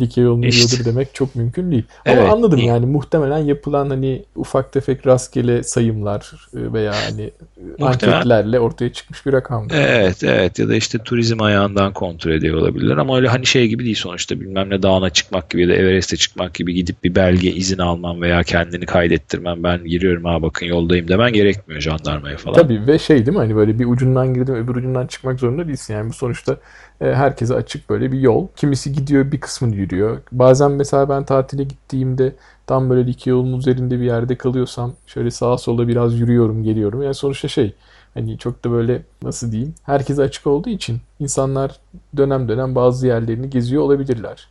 dikey 0.00 0.24
yolunu 0.24 0.46
İşte. 0.46 0.84
demek 0.84 1.14
çok 1.14 1.36
mümkün 1.36 1.70
değil. 1.70 1.84
Ama 2.06 2.16
Evet, 2.16 2.32
anladım 2.32 2.58
değil. 2.58 2.68
yani 2.68 2.86
muhtemelen 2.86 3.38
yapılan 3.38 3.90
hani 3.90 4.22
ufak 4.36 4.72
tefek 4.72 5.06
rastgele 5.06 5.62
sayımlar 5.62 6.32
e, 6.54 6.72
veya 6.72 6.92
hani 7.08 7.30
e, 7.78 7.84
anketlerle 7.84 8.60
ortaya 8.60 8.92
çıkmış 8.92 9.26
bir 9.26 9.32
rakam. 9.32 9.68
Evet 9.70 10.24
evet 10.24 10.58
ya 10.58 10.68
da 10.68 10.74
işte 10.76 10.98
turizm 10.98 11.42
ayağından 11.42 11.92
kontrol 11.92 12.32
ediyor 12.32 12.56
olabilirler 12.58 12.96
ama 12.96 13.16
öyle 13.16 13.28
hani 13.28 13.46
şey 13.46 13.68
gibi 13.68 13.84
değil 13.84 13.96
sonuçta 13.96 14.40
bilmem 14.40 14.70
ne 14.70 14.82
dağına 14.82 15.10
çıkmak 15.10 15.50
gibi 15.50 15.62
ya 15.62 15.68
da 15.68 15.72
Everest'e 15.74 16.16
çıkmak 16.16 16.54
gibi 16.54 16.74
gidip 16.74 17.04
bir 17.04 17.14
belge 17.14 17.50
izin 17.52 17.78
alman 17.78 18.22
veya 18.22 18.42
kendini 18.42 18.86
kaydettirmen 18.86 19.62
ben 19.62 19.84
giriyorum 19.84 20.24
ha 20.24 20.42
bakın 20.42 20.66
yoldayım 20.66 21.08
demen 21.08 21.32
gerekmiyor 21.32 21.80
jandarmaya 21.80 22.36
falan. 22.36 22.56
Tabii 22.56 22.86
ve 22.86 22.98
şey 22.98 23.16
değil 23.26 23.36
mi 23.36 23.38
hani 23.38 23.56
böyle 23.56 23.78
bir 23.78 23.86
ucundan 23.86 24.34
girdim 24.34 24.54
öbür 24.54 24.76
ucundan 24.76 25.06
çıkmak 25.06 25.40
zorunda 25.40 25.68
değilsin. 25.68 25.94
Yani 25.94 26.08
bu 26.08 26.12
sonuçta 26.12 26.56
herkese 27.00 27.54
açık 27.54 27.90
böyle 27.90 28.12
bir 28.12 28.20
yol. 28.20 28.48
Kimisi 28.56 28.92
gidiyor 28.92 29.32
bir 29.32 29.40
kısmını 29.40 29.76
yürüyor. 29.76 30.18
Bazen 30.32 30.72
mesela 30.72 31.08
ben 31.08 31.24
tatile 31.24 31.64
gittiğimde 31.64 32.32
tam 32.66 32.90
böyle 32.90 33.10
iki 33.10 33.30
yolun 33.30 33.58
üzerinde 33.58 34.00
bir 34.00 34.04
yerde 34.04 34.36
kalıyorsam 34.36 34.92
şöyle 35.06 35.30
sağa 35.30 35.58
sola 35.58 35.88
biraz 35.88 36.18
yürüyorum 36.20 36.64
geliyorum. 36.64 37.02
Yani 37.02 37.14
sonuçta 37.14 37.48
şey 37.48 37.74
hani 38.14 38.38
çok 38.38 38.64
da 38.64 38.70
böyle 38.70 39.02
nasıl 39.22 39.52
diyeyim 39.52 39.74
herkese 39.82 40.22
açık 40.22 40.46
olduğu 40.46 40.68
için 40.70 40.98
insanlar 41.20 41.80
dönem 42.16 42.48
dönem 42.48 42.74
bazı 42.74 43.06
yerlerini 43.06 43.50
geziyor 43.50 43.82
olabilirler. 43.82 44.48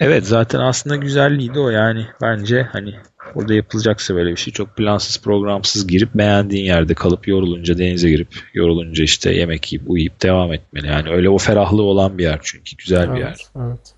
Evet 0.00 0.26
zaten 0.26 0.60
aslında 0.60 0.96
güzelliği 0.96 1.54
de 1.54 1.60
o 1.60 1.70
yani 1.70 2.06
bence 2.22 2.62
hani 2.62 2.94
orada 3.34 3.54
yapılacaksa 3.54 4.14
böyle 4.14 4.30
bir 4.30 4.36
şey 4.36 4.52
çok 4.52 4.76
plansız 4.76 5.22
programsız 5.22 5.86
girip 5.86 6.14
beğendiğin 6.14 6.64
yerde 6.64 6.94
kalıp 6.94 7.28
yorulunca 7.28 7.78
denize 7.78 8.10
girip 8.10 8.28
yorulunca 8.54 9.04
işte 9.04 9.34
yemek 9.34 9.72
yiyip 9.72 9.90
uyuyup 9.90 10.22
devam 10.22 10.52
etmeli. 10.52 10.86
Yani 10.86 11.10
öyle 11.10 11.28
o 11.28 11.38
ferahlığı 11.38 11.82
olan 11.82 12.18
bir 12.18 12.22
yer 12.22 12.40
çünkü 12.42 12.76
güzel 12.76 13.14
bir 13.14 13.20
yer. 13.20 13.28
Evet, 13.28 13.50
evet. 13.56 13.94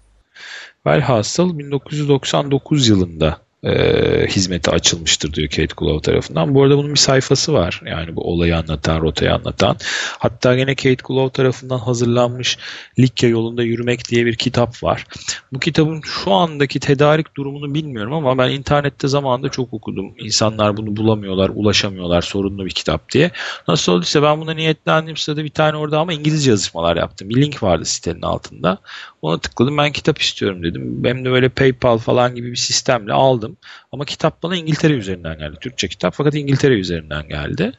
Velhasıl 0.86 1.58
1999 1.58 2.88
yılında 2.88 3.38
e, 3.64 4.26
hizmete 4.26 4.70
açılmıştır 4.70 5.32
diyor 5.32 5.48
Kate 5.48 5.74
Glover 5.76 6.00
tarafından. 6.00 6.54
Bu 6.54 6.62
arada 6.62 6.78
bunun 6.78 6.90
bir 6.90 6.98
sayfası 6.98 7.52
var. 7.52 7.80
Yani 7.86 8.16
bu 8.16 8.20
olayı 8.20 8.56
anlatan, 8.56 9.00
rotayı 9.00 9.34
anlatan. 9.34 9.76
Hatta 10.18 10.56
gene 10.56 10.74
Kate 10.74 10.96
Glover 11.04 11.28
tarafından 11.28 11.78
hazırlanmış 11.78 12.58
Likya 12.98 13.28
yolunda 13.28 13.62
yürümek 13.62 14.08
diye 14.08 14.26
bir 14.26 14.36
kitap 14.36 14.82
var. 14.82 15.06
Bu 15.52 15.60
kitabın 15.60 16.00
şu 16.24 16.32
andaki 16.32 16.80
tedarik 16.80 17.36
durumunu 17.36 17.74
bilmiyorum 17.74 18.12
ama 18.12 18.38
ben 18.38 18.50
internette 18.50 19.08
zamanında 19.08 19.48
çok 19.48 19.74
okudum. 19.74 20.14
İnsanlar 20.18 20.76
bunu 20.76 20.96
bulamıyorlar, 20.96 21.50
ulaşamıyorlar 21.54 22.22
sorunlu 22.22 22.64
bir 22.66 22.70
kitap 22.70 23.12
diye. 23.12 23.30
Nasıl 23.68 23.92
olduysa 23.92 24.22
ben 24.22 24.40
buna 24.40 24.54
niyetlendiğim 24.54 25.16
sırada 25.16 25.44
bir 25.44 25.50
tane 25.50 25.76
orada 25.76 25.98
ama 25.98 26.12
İngilizce 26.12 26.50
yazışmalar 26.50 26.96
yaptım. 26.96 27.28
Bir 27.28 27.42
link 27.42 27.62
vardı 27.62 27.84
sitenin 27.84 28.22
altında. 28.22 28.78
Ona 29.22 29.38
tıkladım 29.38 29.78
ben 29.78 29.92
kitap 29.92 30.18
istiyorum 30.18 30.62
dedim. 30.62 31.04
Benim 31.04 31.24
de 31.24 31.30
böyle 31.30 31.48
PayPal 31.48 31.98
falan 31.98 32.34
gibi 32.34 32.50
bir 32.50 32.56
sistemle 32.56 33.12
aldım. 33.12 33.56
Ama 33.92 34.04
kitap 34.04 34.42
bana 34.42 34.56
İngiltere 34.56 34.92
üzerinden 34.92 35.38
geldi. 35.38 35.56
Türkçe 35.60 35.88
kitap 35.88 36.14
fakat 36.14 36.34
İngiltere 36.34 36.74
üzerinden 36.74 37.28
geldi. 37.28 37.72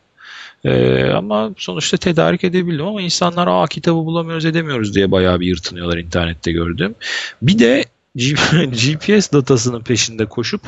Ee, 0.64 1.04
ama 1.04 1.52
sonuçta 1.58 1.98
tedarik 1.98 2.44
edebildim 2.44 2.86
ama 2.86 3.02
insanlar 3.02 3.48
aa 3.48 3.68
kitabı 3.68 3.96
bulamıyoruz 3.96 4.46
edemiyoruz 4.46 4.96
diye 4.96 5.12
bayağı 5.12 5.40
bir 5.40 5.48
yırtınıyorlar 5.48 5.98
internette 5.98 6.52
gördüm. 6.52 6.96
Bir 7.42 7.60
de 7.60 7.86
GPS 8.16 9.32
datasının 9.34 9.82
peşinde 9.82 10.26
koşup 10.26 10.62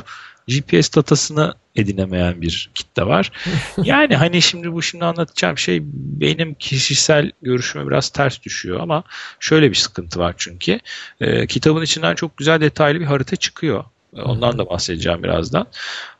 GPS 0.48 0.96
datasını 0.96 1.53
edinemeyen 1.75 2.41
bir 2.41 2.70
kitle 2.75 3.03
var. 3.03 3.32
Yani 3.84 4.15
hani 4.15 4.41
şimdi 4.41 4.74
bu 4.74 4.82
şimdi 4.82 5.06
anlatacağım 5.06 5.58
şey 5.58 5.82
benim 5.94 6.53
kişisel 6.53 7.32
görüşüme 7.41 7.88
biraz 7.88 8.10
ters 8.10 8.41
düşüyor 8.44 8.80
ama 8.80 9.03
şöyle 9.39 9.70
bir 9.70 9.75
sıkıntı 9.75 10.20
var 10.20 10.36
çünkü. 10.38 10.80
Ee, 11.22 11.48
kitabın 11.48 11.82
içinden 11.82 12.15
çok 12.15 12.38
güzel 12.38 12.62
detaylı 12.62 13.00
bir 13.00 13.06
harita 13.06 13.36
çıkıyor. 13.36 13.84
Ee, 14.15 14.22
Ondan 14.22 14.58
da 14.58 14.70
bahsedeceğim 14.70 15.24
birazdan. 15.24 15.68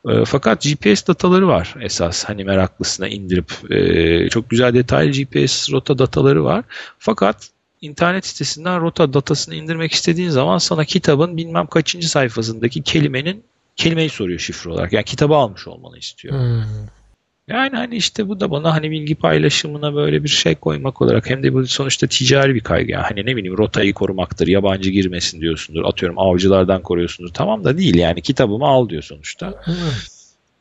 Ee, 0.10 0.26
fakat 0.26 0.62
GPS 0.62 1.08
dataları 1.08 1.48
var 1.48 1.76
esas 1.82 2.24
hani 2.24 2.44
meraklısına 2.44 3.08
indirip 3.08 3.72
e, 3.72 4.30
çok 4.30 4.50
güzel 4.50 4.74
detaylı 4.74 5.12
GPS 5.12 5.72
rota 5.72 5.98
dataları 5.98 6.44
var. 6.44 6.66
Fakat 7.00 7.50
internet 7.82 8.26
sitesinden 8.26 8.82
rota 8.82 9.14
datasını 9.14 9.56
indirmek 9.56 9.92
istediğin 9.92 10.30
zaman 10.30 10.58
sana 10.58 10.86
kitabın 10.86 11.38
bilmem 11.38 11.68
kaçıncı 11.68 12.10
sayfasındaki 12.10 12.84
kelimenin 12.84 13.44
kelimeyi 13.76 14.10
soruyor 14.10 14.40
şifre 14.40 14.70
olarak. 14.70 14.94
Yani 14.94 15.06
kitabı 15.06 15.36
almış 15.36 15.68
olmanı 15.68 15.98
istiyor. 15.98 16.40
Hmm. 16.40 16.64
Yani 17.48 17.76
hani 17.76 17.96
işte 17.96 18.28
bu 18.28 18.40
da 18.40 18.52
bana 18.52 18.74
hani 18.74 18.92
bilgi 18.92 19.16
paylaşımına 19.16 19.96
böyle 19.96 20.24
bir 20.24 20.30
şey 20.30 20.56
koymak 20.56 21.02
olarak 21.02 21.30
hem 21.30 21.44
de 21.44 21.54
bu 21.54 21.68
sonuçta 21.68 22.08
ticari 22.08 22.56
bir 22.56 22.60
kaygı. 22.60 22.92
Yani 22.92 23.04
hani 23.04 23.26
ne 23.26 23.36
bileyim 23.36 23.58
rotayı 23.58 23.94
korumaktır, 23.94 24.48
yabancı 24.48 24.90
girmesin 24.90 25.42
diyorsundur. 25.42 25.84
Atıyorum 25.86 26.20
avcılardan 26.20 26.82
koruyorsundur. 26.82 27.34
Tamam 27.34 27.64
da 27.64 27.78
değil 27.78 27.96
yani 27.96 28.22
kitabımı 28.22 28.66
al 28.66 28.90
diyor 28.90 29.04
sonuçta. 29.04 29.64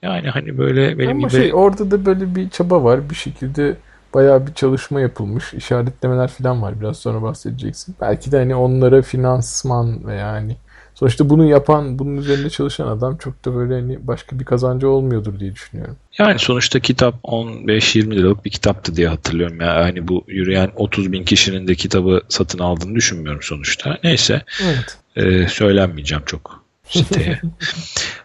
Yani 0.03 0.29
hani 0.29 0.59
böyle 0.59 0.99
benim 0.99 1.11
Ama 1.11 1.29
gibi 1.29 1.31
şey 1.31 1.55
orada 1.55 1.91
da 1.91 2.07
böyle 2.07 2.35
bir 2.35 2.51
çaba 2.51 2.85
var. 2.85 3.11
Bir 3.11 3.15
şekilde 3.15 3.77
bayağı 4.15 4.47
bir 4.47 4.55
çalışma 4.55 5.01
yapılmış. 5.01 5.55
İşaretlemeler 5.55 6.29
falan 6.29 6.63
var. 6.63 6.81
Biraz 6.81 6.97
sonra 6.97 7.23
bahsedeceksin. 7.23 7.95
Belki 8.01 8.33
de 8.33 8.39
hani 8.39 8.55
onlara 8.55 9.03
finansman 9.03 10.07
ve 10.07 10.15
yani 10.15 10.57
sonuçta 10.95 11.29
bunu 11.31 11.45
yapan, 11.49 11.99
bunun 11.99 12.17
üzerinde 12.17 12.51
çalışan 12.51 12.87
adam 12.87 13.17
çok 13.17 13.45
da 13.45 13.55
böyle 13.55 13.75
hani 13.75 13.99
başka 14.07 14.39
bir 14.39 14.45
kazancı 14.45 14.89
olmuyordur 14.89 15.41
diye 15.41 15.55
düşünüyorum. 15.55 15.97
yani 16.19 16.39
sonuçta 16.39 16.81
kitap 16.81 17.15
15-20 17.25 18.11
liralık 18.17 18.45
bir 18.45 18.51
kitaptı 18.51 18.97
diye 18.97 19.09
hatırlıyorum. 19.09 19.61
Yani 19.61 20.09
bu 20.09 20.25
yürüyen 20.29 20.71
30 20.77 21.13
bin 21.13 21.25
kişinin 21.25 21.69
de 21.69 21.75
kitabı 21.75 22.23
satın 22.29 22.59
aldığını 22.59 22.95
düşünmüyorum 22.95 23.43
sonuçta. 23.43 23.99
Neyse 24.05 24.43
Evet. 24.65 24.99
e, 25.17 25.49
söylenmeyeceğim 25.49 26.23
çok 26.27 26.60
siteye. 26.91 27.41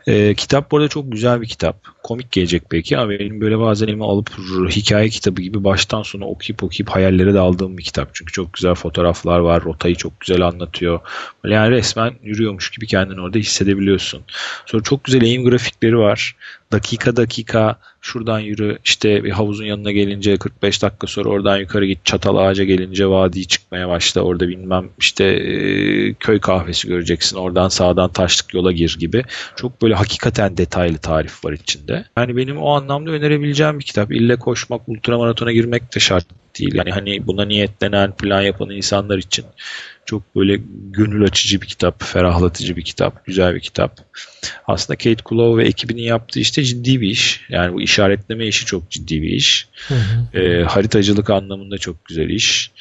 E, 0.08 0.34
kitap 0.36 0.72
bu 0.72 0.78
arada 0.78 0.88
çok 0.88 1.12
güzel 1.12 1.42
bir 1.42 1.48
kitap. 1.48 1.78
Komik 2.04 2.32
gelecek 2.32 2.72
belki 2.72 2.98
ama 2.98 3.10
benim 3.10 3.42
böyle 3.42 3.60
bazen 3.60 3.88
elime 3.88 4.06
alıp 4.06 4.30
hikaye 4.70 5.10
kitabı 5.10 5.42
gibi 5.42 5.64
baştan 5.64 6.04
sona 6.04 6.26
okuyup 6.26 6.64
okuyup 6.64 6.90
hayallere 6.90 7.34
daldığım 7.34 7.78
bir 7.78 7.84
kitap. 7.84 8.10
Çünkü 8.14 8.34
çok 8.34 8.54
güzel 8.54 8.76
fotoğraflar 8.76 9.40
var. 9.40 9.64
Rotayı 9.64 9.96
çok 9.96 10.20
güzel 10.20 10.42
anlatıyor. 10.42 11.00
Böyle 11.44 11.56
yani 11.56 11.72
resmen 11.72 12.16
yürüyormuş 12.24 12.72
gibi 12.72 12.88
kendini 12.88 13.22
orada 13.22 13.38
hissedebiliyorsun. 13.38 14.22
Sonra 14.66 14.84
çok 14.84 15.04
güzel 15.04 15.22
eğim 15.22 15.46
grafikleri 15.46 15.98
var. 15.98 16.36
Dakika 16.72 17.16
dakika 17.16 17.80
şuradan 18.06 18.40
yürü 18.40 18.78
işte 18.86 19.24
bir 19.24 19.32
havuzun 19.32 19.66
yanına 19.66 19.92
gelince 19.92 20.38
45 20.38 20.82
dakika 20.82 21.08
sonra 21.08 21.30
oradan 21.30 21.58
yukarı 21.58 21.86
git 21.86 22.06
çatal 22.06 22.38
ağaca 22.38 22.64
gelince 22.64 23.08
vadi 23.08 23.48
çıkmaya 23.48 23.90
başla 23.90 24.22
orada 24.22 24.48
bilmem 24.48 24.90
işte 25.00 25.26
köy 26.20 26.40
kahvesi 26.40 26.88
göreceksin 26.88 27.38
oradan 27.38 27.68
sağdan 27.68 28.10
taşlık 28.10 28.54
yola 28.54 28.72
gir 28.72 28.98
gibi 29.00 29.24
çok 29.56 29.82
böyle 29.82 29.96
hakikaten 29.96 30.58
detaylı 30.58 30.98
tarif 30.98 31.46
var 31.46 31.54
içinde. 31.54 32.06
Yani 32.18 32.38
benim 32.38 32.58
o 32.58 32.70
anlamda 32.70 33.12
önerebileceğim 33.12 33.80
bir 33.80 33.84
kitap. 33.84 34.12
İlle 34.12 34.36
koşmak, 34.36 34.90
ultramaratona 34.90 35.52
girmek 35.52 35.96
de 35.96 36.00
şart 36.00 36.26
değil. 36.60 36.76
Yani 36.76 36.92
hani 36.92 37.28
buna 37.28 37.46
niyetlenen, 37.46 38.12
plan 38.12 38.42
yapan 38.42 38.70
insanlar 38.70 39.18
için 39.18 39.46
çok 40.06 40.36
böyle 40.36 40.60
gönül 40.92 41.24
açıcı 41.24 41.62
bir 41.62 41.68
kitap, 41.68 42.04
ferahlatıcı 42.04 42.76
bir 42.76 42.82
kitap, 42.82 43.26
güzel 43.26 43.56
bir 43.56 43.60
kitap. 43.60 44.00
Aslında 44.68 44.98
Kate 44.98 45.24
Kulow 45.24 45.64
ve 45.64 45.68
ekibinin 45.68 46.02
yaptığı 46.02 46.40
işte 46.40 46.64
ciddi 46.64 47.02
bir 47.02 47.10
iş. 47.10 47.42
Yani 47.50 47.74
bu 47.74 47.82
işaretleme 47.82 48.48
işi 48.48 48.66
çok 48.66 48.90
ciddi 48.90 49.22
bir 49.22 49.30
iş. 49.30 49.68
Hı 49.88 49.96
hı. 49.96 50.40
E, 50.40 50.64
haritacılık 50.64 51.30
anlamında 51.30 51.78
çok 51.78 52.06
güzel 52.06 52.30
iş. 52.30 52.72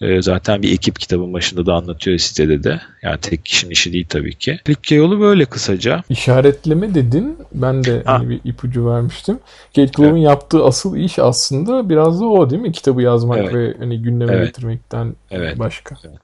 E, 0.00 0.22
zaten 0.22 0.62
bir 0.62 0.72
ekip 0.72 1.00
kitabın 1.00 1.32
başında 1.32 1.66
da 1.66 1.74
anlatıyor 1.74 2.18
sitede 2.18 2.64
de. 2.64 2.80
Yani 3.02 3.18
tek 3.20 3.44
kişinin 3.44 3.70
işi 3.70 3.92
değil 3.92 4.06
tabii 4.08 4.34
ki. 4.34 4.60
Likke 4.68 4.94
yolu 4.94 5.20
böyle 5.20 5.44
kısaca. 5.44 6.02
İşaretleme 6.08 6.94
dedin. 6.94 7.38
Ben 7.54 7.84
de 7.84 8.02
hani 8.04 8.28
bir 8.28 8.40
ipucu 8.44 8.86
vermiştim. 8.86 9.38
Kate 9.76 9.92
Kulov'un 9.92 10.16
evet. 10.16 10.24
yaptığı 10.24 10.64
asıl 10.64 10.96
iş 10.96 11.18
aslında 11.18 11.88
biraz 11.88 12.20
da 12.20 12.26
o 12.26 12.50
değil 12.50 12.62
mi? 12.62 12.72
Kitabı 12.72 13.02
yazmak 13.02 13.38
evet. 13.38 13.54
ve 13.54 13.74
hani 13.78 14.02
gündeme 14.02 14.32
evet. 14.32 14.46
getirmekten 14.46 15.14
evet. 15.30 15.58
başka. 15.58 15.96
Evet. 16.04 16.18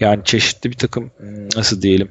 Yani 0.00 0.24
çeşitli 0.24 0.70
bir 0.70 0.76
takım 0.76 1.10
nasıl 1.56 1.82
diyelim 1.82 2.08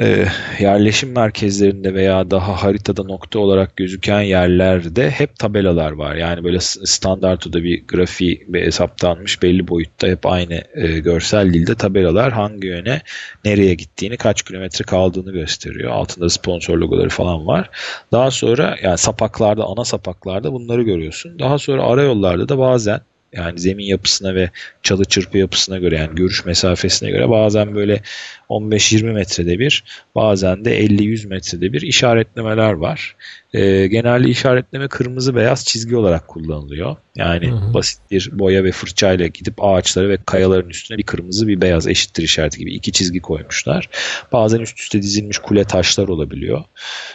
e, 0.00 0.26
yerleşim 0.60 1.12
merkezlerinde 1.12 1.94
veya 1.94 2.30
daha 2.30 2.62
haritada 2.62 3.02
nokta 3.02 3.38
olarak 3.38 3.76
gözüken 3.76 4.20
yerlerde 4.20 5.10
hep 5.10 5.38
tabelalar 5.38 5.92
var. 5.92 6.14
Yani 6.14 6.44
böyle 6.44 6.60
standart 6.60 7.52
da 7.52 7.62
bir 7.62 7.86
grafiği 7.86 8.46
hesaplanmış 8.54 9.42
belli 9.42 9.68
boyutta 9.68 10.06
hep 10.06 10.26
aynı 10.26 10.62
e, 10.74 10.98
görsel 10.98 11.54
dilde 11.54 11.74
tabelalar 11.74 12.32
hangi 12.32 12.66
yöne 12.66 13.02
nereye 13.44 13.74
gittiğini 13.74 14.16
kaç 14.16 14.42
kilometre 14.42 14.84
kaldığını 14.84 15.32
gösteriyor. 15.32 15.90
Altında 15.90 16.28
sponsor 16.28 16.78
logoları 16.78 17.08
falan 17.08 17.46
var. 17.46 17.70
Daha 18.12 18.30
sonra 18.30 18.76
yani 18.82 18.98
sapaklarda 18.98 19.64
ana 19.64 19.84
sapaklarda 19.84 20.52
bunları 20.52 20.82
görüyorsun. 20.82 21.38
Daha 21.38 21.58
sonra 21.58 21.82
ara 21.82 22.02
yollarda 22.02 22.48
da 22.48 22.58
bazen 22.58 23.00
yani 23.36 23.58
zemin 23.58 23.84
yapısına 23.84 24.34
ve 24.34 24.50
çalı 24.82 25.04
çırpı 25.04 25.38
yapısına 25.38 25.78
göre 25.78 25.96
yani 25.96 26.14
görüş 26.14 26.44
mesafesine 26.44 27.10
göre 27.10 27.30
bazen 27.30 27.74
böyle 27.74 28.02
15-20 28.50 29.12
metrede 29.12 29.58
bir 29.58 29.84
bazen 30.14 30.64
de 30.64 30.80
50-100 30.80 31.28
metrede 31.28 31.72
bir 31.72 31.82
işaretlemeler 31.82 32.72
var. 32.72 33.16
E, 33.52 33.86
genelde 33.86 34.28
işaretleme 34.28 34.88
kırmızı 34.88 35.34
beyaz 35.36 35.64
çizgi 35.64 35.96
olarak 35.96 36.28
kullanılıyor. 36.28 36.96
Yani 37.16 37.50
hı 37.50 37.56
hı. 37.56 37.74
basit 37.74 38.00
bir 38.10 38.30
boya 38.32 38.64
ve 38.64 38.72
fırçayla 38.72 39.26
gidip 39.26 39.54
ağaçları 39.58 40.08
ve 40.08 40.18
kayaların 40.26 40.68
üstüne 40.68 40.98
bir 40.98 41.02
kırmızı 41.02 41.48
bir 41.48 41.60
beyaz 41.60 41.86
eşittir 41.86 42.22
işareti 42.22 42.58
gibi 42.58 42.74
iki 42.74 42.92
çizgi 42.92 43.20
koymuşlar. 43.20 43.88
Bazen 44.32 44.60
üst 44.60 44.80
üste 44.80 45.02
dizilmiş 45.02 45.38
kule 45.38 45.64
taşlar 45.64 46.08
olabiliyor. 46.08 46.64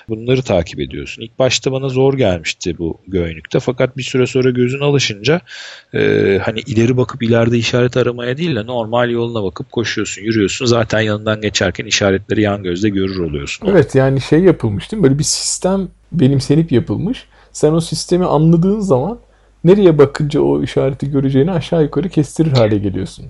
Bunları 0.10 0.42
takip 0.42 0.80
ediyorsun. 0.80 1.22
İlk 1.22 1.40
başta 1.40 1.72
bana 1.72 1.90
zor 1.90 2.18
gelmişti 2.18 2.78
bu 2.78 3.02
göynükte 3.08 3.60
fakat 3.60 3.98
bir 3.98 4.04
süre 4.04 4.28
sonra 4.28 4.50
gözün 4.50 4.80
alışınca 4.80 5.42
e, 5.94 6.40
hani 6.44 6.60
ileri 6.60 6.98
bakıp 6.98 7.24
ileride 7.24 7.58
işaret 7.58 7.98
aramaya 7.98 8.38
değil 8.38 8.56
de 8.56 8.66
normal 8.66 9.10
yoluna 9.10 9.44
bakıp 9.44 9.72
koşuyorsun, 9.72 10.22
yürüyorsun. 10.22 10.66
Zaten 10.66 11.00
yanından 11.00 11.42
geçerken 11.42 11.86
işaretleri 11.86 12.42
yan 12.42 12.64
gözle 12.64 12.90
görür 12.90 13.20
oluyorsun. 13.20 13.68
Evet 13.68 13.96
yani 13.96 14.22
şey 14.22 14.40
yapılmış 14.40 14.92
değil 14.92 15.00
mi? 15.00 15.04
Böyle 15.04 15.20
bir 15.20 15.24
sistem 15.24 15.90
benimsenip 16.12 16.72
yapılmış. 16.72 17.26
Sen 17.52 17.72
o 17.72 17.82
sistemi 17.82 18.26
anladığın 18.26 18.80
zaman 18.80 19.20
nereye 19.64 19.98
bakınca 19.98 20.42
o 20.42 20.64
işareti 20.64 21.12
göreceğini 21.12 21.52
aşağı 21.52 21.84
yukarı 21.84 22.10
kestirir 22.10 22.52
hale 22.52 22.78
geliyorsun. 22.78 23.26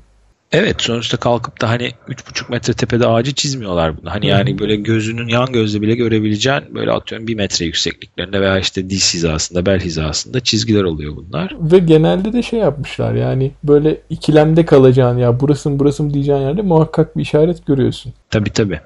Evet 0.51 0.81
sonuçta 0.81 1.17
kalkıp 1.17 1.61
da 1.61 1.69
hani 1.69 1.91
3,5 2.07 2.51
metre 2.51 2.73
tepede 2.73 3.07
ağacı 3.07 3.33
çizmiyorlar 3.33 3.97
bunu. 3.97 4.11
Hani 4.11 4.27
yani 4.27 4.59
böyle 4.59 4.75
gözünün 4.75 5.27
yan 5.27 5.51
gözle 5.51 5.81
bile 5.81 5.95
görebileceğin 5.95 6.75
böyle 6.75 6.91
atıyorum 6.91 7.27
1 7.27 7.35
metre 7.35 7.65
yüksekliklerinde 7.65 8.41
veya 8.41 8.59
işte 8.59 8.89
diz 8.89 9.13
hizasında 9.13 9.65
bel 9.65 9.79
hizasında 9.79 10.39
çizgiler 10.39 10.83
oluyor 10.83 11.15
bunlar. 11.15 11.55
Ve 11.59 11.79
genelde 11.79 12.33
de 12.33 12.41
şey 12.41 12.59
yapmışlar 12.59 13.13
yani 13.13 13.51
böyle 13.63 14.01
ikilemde 14.09 14.65
kalacağın 14.65 15.17
ya 15.17 15.39
burası 15.39 15.69
mı 15.69 15.79
burası 15.79 16.03
mı 16.03 16.13
diyeceğin 16.13 16.39
yerde 16.39 16.61
muhakkak 16.61 17.17
bir 17.17 17.21
işaret 17.21 17.65
görüyorsun. 17.65 18.13
Tabii 18.29 18.49
tabii. 18.49 18.79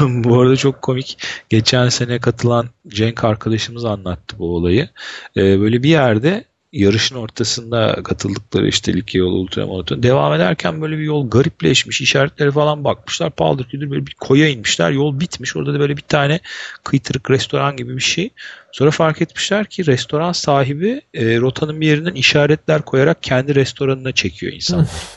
bu 0.00 0.40
arada 0.40 0.56
çok 0.56 0.82
komik. 0.82 1.18
Geçen 1.48 1.88
sene 1.88 2.18
katılan 2.18 2.66
Cenk 2.88 3.24
arkadaşımız 3.24 3.84
anlattı 3.84 4.38
bu 4.38 4.56
olayı. 4.56 4.88
Ee, 5.36 5.60
böyle 5.60 5.82
bir 5.82 5.88
yerde 5.88 6.44
yarışın 6.72 7.16
ortasında 7.16 8.02
katıldıkları 8.04 8.68
işte 8.68 8.94
Likya 8.94 9.18
yolu 9.18 9.34
ultramaraton 9.34 10.02
devam 10.02 10.34
ederken 10.34 10.82
böyle 10.82 10.98
bir 10.98 11.02
yol 11.02 11.30
garipleşmiş 11.30 12.00
işaretleri 12.00 12.50
falan 12.50 12.84
bakmışlar 12.84 13.30
paldır 13.30 13.64
küldür 13.64 13.90
böyle 13.90 14.06
bir 14.06 14.14
koya 14.14 14.48
inmişler 14.48 14.90
yol 14.90 15.20
bitmiş 15.20 15.56
orada 15.56 15.74
da 15.74 15.80
böyle 15.80 15.96
bir 15.96 16.02
tane 16.02 16.40
kıytırık 16.84 17.30
restoran 17.30 17.76
gibi 17.76 17.96
bir 17.96 18.02
şey 18.02 18.30
sonra 18.72 18.90
fark 18.90 19.22
etmişler 19.22 19.66
ki 19.66 19.86
restoran 19.86 20.32
sahibi 20.32 21.00
e, 21.14 21.38
rotanın 21.38 21.80
bir 21.80 21.86
yerinden 21.86 22.14
işaretler 22.14 22.82
koyarak 22.82 23.22
kendi 23.22 23.54
restoranına 23.54 24.12
çekiyor 24.12 24.52
insanlar. 24.52 24.88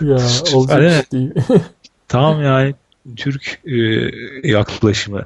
ya 0.00 0.18
olacak 0.54 1.12
değil. 1.12 1.30
Tamam 2.08 2.42
yani 2.42 2.74
Türk 3.16 3.60
e, 3.64 3.76
yaklaşımı. 4.48 5.24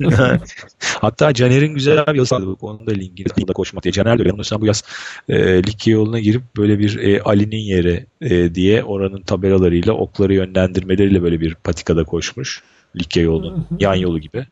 Hatta 0.80 1.34
Caner'in 1.34 1.74
güzel 1.74 2.06
bir 2.06 2.14
yazısı 2.14 2.34
vardı. 2.34 2.56
Onun 2.60 2.86
da 2.86 2.92
linki 2.92 3.48
da 3.48 3.52
koşmak 3.52 3.84
diye. 3.84 3.92
Caner 3.92 4.18
de 4.18 4.22
öyle. 4.22 4.32
Ondan 4.32 4.60
bu 4.60 4.66
yaz 4.66 4.84
e, 5.28 5.62
Likya 5.62 5.94
yoluna 5.94 6.20
girip 6.20 6.42
böyle 6.56 6.78
bir 6.78 6.98
e, 6.98 7.22
Ali'nin 7.22 7.56
yeri 7.56 8.06
e, 8.20 8.54
diye 8.54 8.84
oranın 8.84 9.22
tabelalarıyla 9.22 9.92
okları 9.92 10.34
yönlendirmeleriyle 10.34 11.22
böyle 11.22 11.40
bir 11.40 11.54
patikada 11.54 12.04
koşmuş. 12.04 12.62
Likya 12.96 13.22
yolunun 13.22 13.66
yan 13.80 13.94
yolu 13.94 14.18
gibi. 14.18 14.46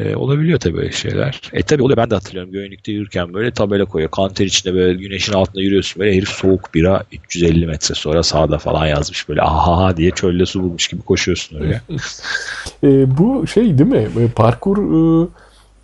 E, 0.00 0.16
olabiliyor 0.16 0.58
tabii 0.58 0.76
böyle 0.76 0.92
şeyler. 0.92 1.40
E 1.52 1.62
tabii 1.62 1.82
oluyor 1.82 1.96
ben 1.96 2.10
de 2.10 2.14
hatırlıyorum. 2.14 2.52
Göynükte 2.52 2.92
yürürken 2.92 3.34
böyle 3.34 3.50
tabela 3.50 3.84
koyuyor. 3.84 4.10
Kanter 4.10 4.46
içinde 4.46 4.74
böyle 4.74 4.94
güneşin 4.94 5.32
altında 5.32 5.62
yürüyorsun. 5.62 6.00
Böyle 6.00 6.16
herif 6.16 6.28
soğuk 6.28 6.74
bira 6.74 7.04
350 7.12 7.66
metre 7.66 7.94
sonra 7.94 8.22
sağda 8.22 8.58
falan 8.58 8.86
yazmış. 8.86 9.28
Böyle 9.28 9.42
aha 9.42 9.96
diye 9.96 10.10
çölde 10.10 10.46
su 10.46 10.62
bulmuş 10.62 10.88
gibi 10.88 11.02
koşuyorsun 11.02 11.56
oraya. 11.56 11.80
e, 12.84 13.18
bu 13.18 13.46
şey 13.46 13.78
değil 13.78 13.90
mi? 13.90 14.08
Böyle 14.16 14.28
parkur 14.28 14.76
e, 14.78 15.28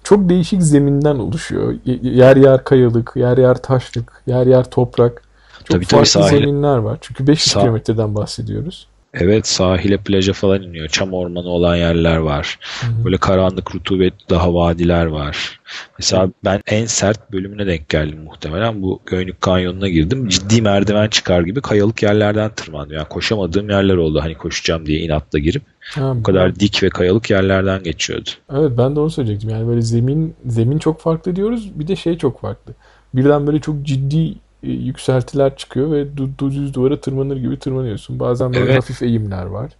çok 0.04 0.28
değişik 0.28 0.62
zeminden 0.62 1.16
oluşuyor. 1.16 1.74
Yer 2.02 2.36
yer 2.36 2.64
kayalık, 2.64 3.12
yer 3.16 3.38
yer 3.38 3.62
taşlık, 3.62 4.22
yer 4.26 4.46
yer 4.46 4.70
toprak. 4.70 5.22
Çok 5.58 5.68
tabii, 5.68 5.84
farklı 5.84 6.12
tabii, 6.12 6.24
sahile. 6.24 6.38
zeminler 6.38 6.76
var. 6.76 6.98
Çünkü 7.00 7.26
500 7.26 7.52
Sağ... 7.52 7.60
kilometreden 7.60 8.14
bahsediyoruz. 8.14 8.86
Evet 9.14 9.46
sahile 9.46 9.96
plaja 9.96 10.32
falan 10.32 10.62
iniyor. 10.62 10.88
Çam 10.88 11.14
ormanı 11.14 11.48
olan 11.48 11.76
yerler 11.76 12.16
var. 12.16 12.58
Hı-hı. 12.80 13.04
Böyle 13.04 13.16
karanlık 13.16 13.74
rutubetli 13.74 14.28
daha 14.30 14.54
vadiler 14.54 15.06
var. 15.06 15.60
Mesela 15.98 16.30
ben 16.44 16.60
en 16.66 16.86
sert 16.86 17.32
bölümüne 17.32 17.66
denk 17.66 17.88
geldim 17.88 18.22
muhtemelen. 18.24 18.82
Bu 18.82 19.00
Göynük 19.06 19.40
Kanyonu'na 19.40 19.88
girdim. 19.88 20.28
Ciddi 20.28 20.62
merdiven 20.62 21.08
çıkar 21.08 21.42
gibi 21.42 21.60
kayalık 21.60 22.02
yerlerden 22.02 22.50
tırmandım. 22.50 22.96
Yani 22.96 23.08
koşamadığım 23.08 23.70
yerler 23.70 23.96
oldu. 23.96 24.20
Hani 24.22 24.34
koşacağım 24.34 24.86
diye 24.86 25.00
inatla 25.00 25.38
girip. 25.38 25.62
Ha, 25.80 26.12
bu 26.16 26.22
kadar 26.22 26.48
ben... 26.48 26.60
dik 26.60 26.82
ve 26.82 26.88
kayalık 26.88 27.30
yerlerden 27.30 27.82
geçiyordu. 27.82 28.30
Evet 28.52 28.72
ben 28.78 28.96
de 28.96 29.00
onu 29.00 29.10
söyleyecektim. 29.10 29.50
Yani 29.50 29.68
böyle 29.68 29.82
zemin 29.82 30.34
zemin 30.46 30.78
çok 30.78 31.00
farklı 31.00 31.36
diyoruz. 31.36 31.78
Bir 31.78 31.88
de 31.88 31.96
şey 31.96 32.18
çok 32.18 32.40
farklı. 32.40 32.74
Birden 33.14 33.46
böyle 33.46 33.60
çok 33.60 33.82
ciddi 33.82 34.34
yükseltiler 34.72 35.56
çıkıyor 35.56 35.92
ve 35.92 36.16
düz 36.38 36.74
duvara 36.74 37.00
tırmanır 37.00 37.36
gibi 37.36 37.58
tırmanıyorsun. 37.58 38.20
Bazen 38.20 38.54
böyle 38.54 38.64
evet. 38.64 38.76
hafif 38.76 39.02
eğimler 39.02 39.46
var. 39.46 39.72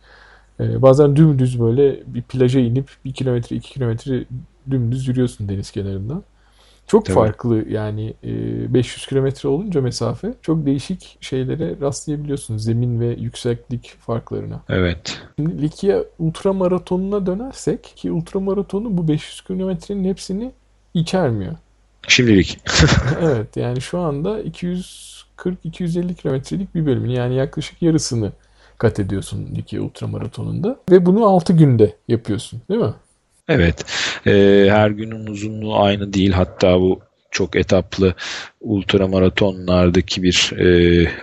Ee, 0.61 0.83
bazen 0.83 1.17
dümdüz 1.17 1.61
böyle 1.61 2.01
bir 2.07 2.23
plaja 2.23 2.61
inip 2.61 2.91
bir 3.05 3.13
kilometre 3.13 3.57
iki 3.57 3.73
kilometre 3.73 4.25
dümdüz 4.71 5.09
yürüyorsun 5.09 5.49
deniz 5.49 5.71
kenarından. 5.71 6.23
Çok 6.87 7.05
Tabii. 7.05 7.15
farklı 7.15 7.69
yani 7.69 8.15
500 8.23 9.05
e, 9.05 9.09
kilometre 9.09 9.49
olunca 9.49 9.81
mesafe 9.81 10.35
çok 10.43 10.67
değişik 10.67 11.19
şeylere 11.21 11.77
rastlayabiliyorsun 11.81 12.57
zemin 12.57 13.01
ve 13.01 13.07
yükseklik 13.07 13.95
farklarına. 13.99 14.61
Evet. 14.69 15.23
Şimdi 15.37 15.63
Likya 15.63 16.05
ultramaratonuna 16.19 17.27
dönersek 17.27 17.85
ki 17.85 18.13
ultramaratonu 18.13 18.99
bu 18.99 19.09
500 19.09 19.41
kilometrenin 19.41 20.05
hepsini 20.05 20.53
içermiyor. 20.95 21.57
Şimdilik. 22.09 22.59
evet 23.21 23.57
yani 23.57 23.81
şu 23.81 23.99
anda 23.99 24.41
240-250 24.43 26.15
kilometrelik 26.15 26.75
bir 26.75 26.87
bölümün 26.87 27.11
yani 27.11 27.35
yaklaşık 27.35 27.83
yarısını 27.83 28.33
kat 28.79 29.01
ediyorsun 29.01 29.55
Likya 29.57 29.83
ultramaratonunda. 29.83 30.77
Ve 30.91 31.07
bunu 31.07 31.27
6 31.27 31.53
günde 31.53 31.97
yapıyorsun 32.09 32.63
değil 32.71 32.81
mi? 32.81 32.95
Evet. 33.49 33.85
Ee, 34.27 34.67
her 34.71 34.91
günün 34.91 35.27
uzunluğu 35.27 35.77
aynı 35.77 36.13
değil. 36.13 36.33
Hatta 36.33 36.81
bu 36.81 37.01
çok 37.31 37.57
etaplı 37.57 38.15
ultramaratonlardaki 38.61 40.23
bir 40.23 40.53
e, 40.59 40.67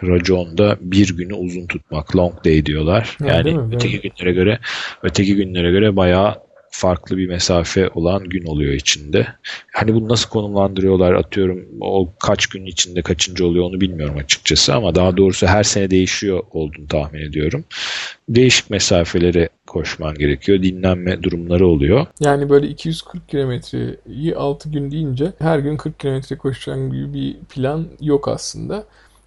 raconda 0.04 0.78
bir 0.82 1.18
günü 1.18 1.34
uzun 1.34 1.68
tutmak 1.68 2.16
long 2.16 2.46
day 2.46 2.66
diyorlar. 2.66 3.18
Ha, 3.20 3.26
yani 3.28 3.60
öteki 3.76 4.02
günlere 4.02 4.34
göre 4.34 4.60
öteki 5.04 5.36
günlere 5.36 5.72
göre 5.72 5.96
bayağı 5.96 6.36
farklı 6.74 7.18
bir 7.18 7.28
mesafe 7.28 7.90
olan 7.90 8.24
gün 8.24 8.46
oluyor 8.46 8.74
içinde. 8.74 9.28
Hani 9.74 9.94
bunu 9.94 10.10
nasıl 10.10 10.30
konumlandırıyorlar 10.30 11.14
atıyorum 11.14 11.66
o 11.82 12.10
kaç 12.20 12.48
gün 12.48 12.66
içinde 12.66 13.02
kaçıncı 13.02 13.48
oluyor 13.48 13.66
onu 13.66 13.82
bilmiyorum 13.82 14.18
açıkçası 14.18 14.76
ama 14.76 14.96
daha 14.96 15.18
doğrusu 15.18 15.48
her 15.48 15.64
sene 15.64 15.90
değişiyor 15.90 16.44
olduğunu 16.52 16.88
tahmin 16.88 17.22
ediyorum. 17.22 17.66
Değişik 18.30 18.70
mesafelere 18.70 19.50
koşman 19.68 20.16
gerekiyor. 20.16 20.64
Dinlenme 20.64 21.24
durumları 21.24 21.68
oluyor. 21.68 22.06
Yani 22.20 22.50
böyle 22.50 22.68
240 22.68 23.30
kilometreyi 23.30 24.36
6 24.36 24.70
gün 24.70 24.92
deyince 24.92 25.34
her 25.40 25.60
gün 25.60 25.78
40 25.78 26.00
kilometre 26.00 26.38
koşacağın 26.38 26.92
gibi 26.92 27.14
bir 27.14 27.36
plan 27.50 27.88
yok 28.02 28.28
aslında. 28.28 28.84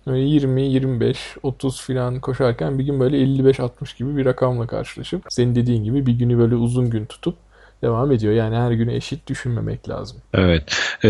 Böyle 0.07 0.25
20, 0.25 0.62
25, 0.62 1.19
30 1.42 1.81
falan 1.81 2.21
koşarken 2.21 2.79
bir 2.79 2.85
gün 2.85 3.01
böyle 3.01 3.16
55-60 3.16 3.99
gibi 3.99 4.16
bir 4.16 4.25
rakamla 4.25 4.66
karşılaşıp 4.66 5.23
senin 5.29 5.55
dediğin 5.55 5.85
gibi 5.85 6.07
bir 6.07 6.12
günü 6.12 6.38
böyle 6.38 6.55
uzun 6.55 6.90
gün 6.90 7.07
tutup 7.07 7.37
devam 7.83 8.12
ediyor. 8.12 8.33
Yani 8.33 8.57
her 8.57 8.73
günü 8.73 8.95
eşit 8.95 9.27
düşünmemek 9.27 9.88
lazım. 9.88 10.19
Evet. 10.35 10.62
Ee, 11.05 11.09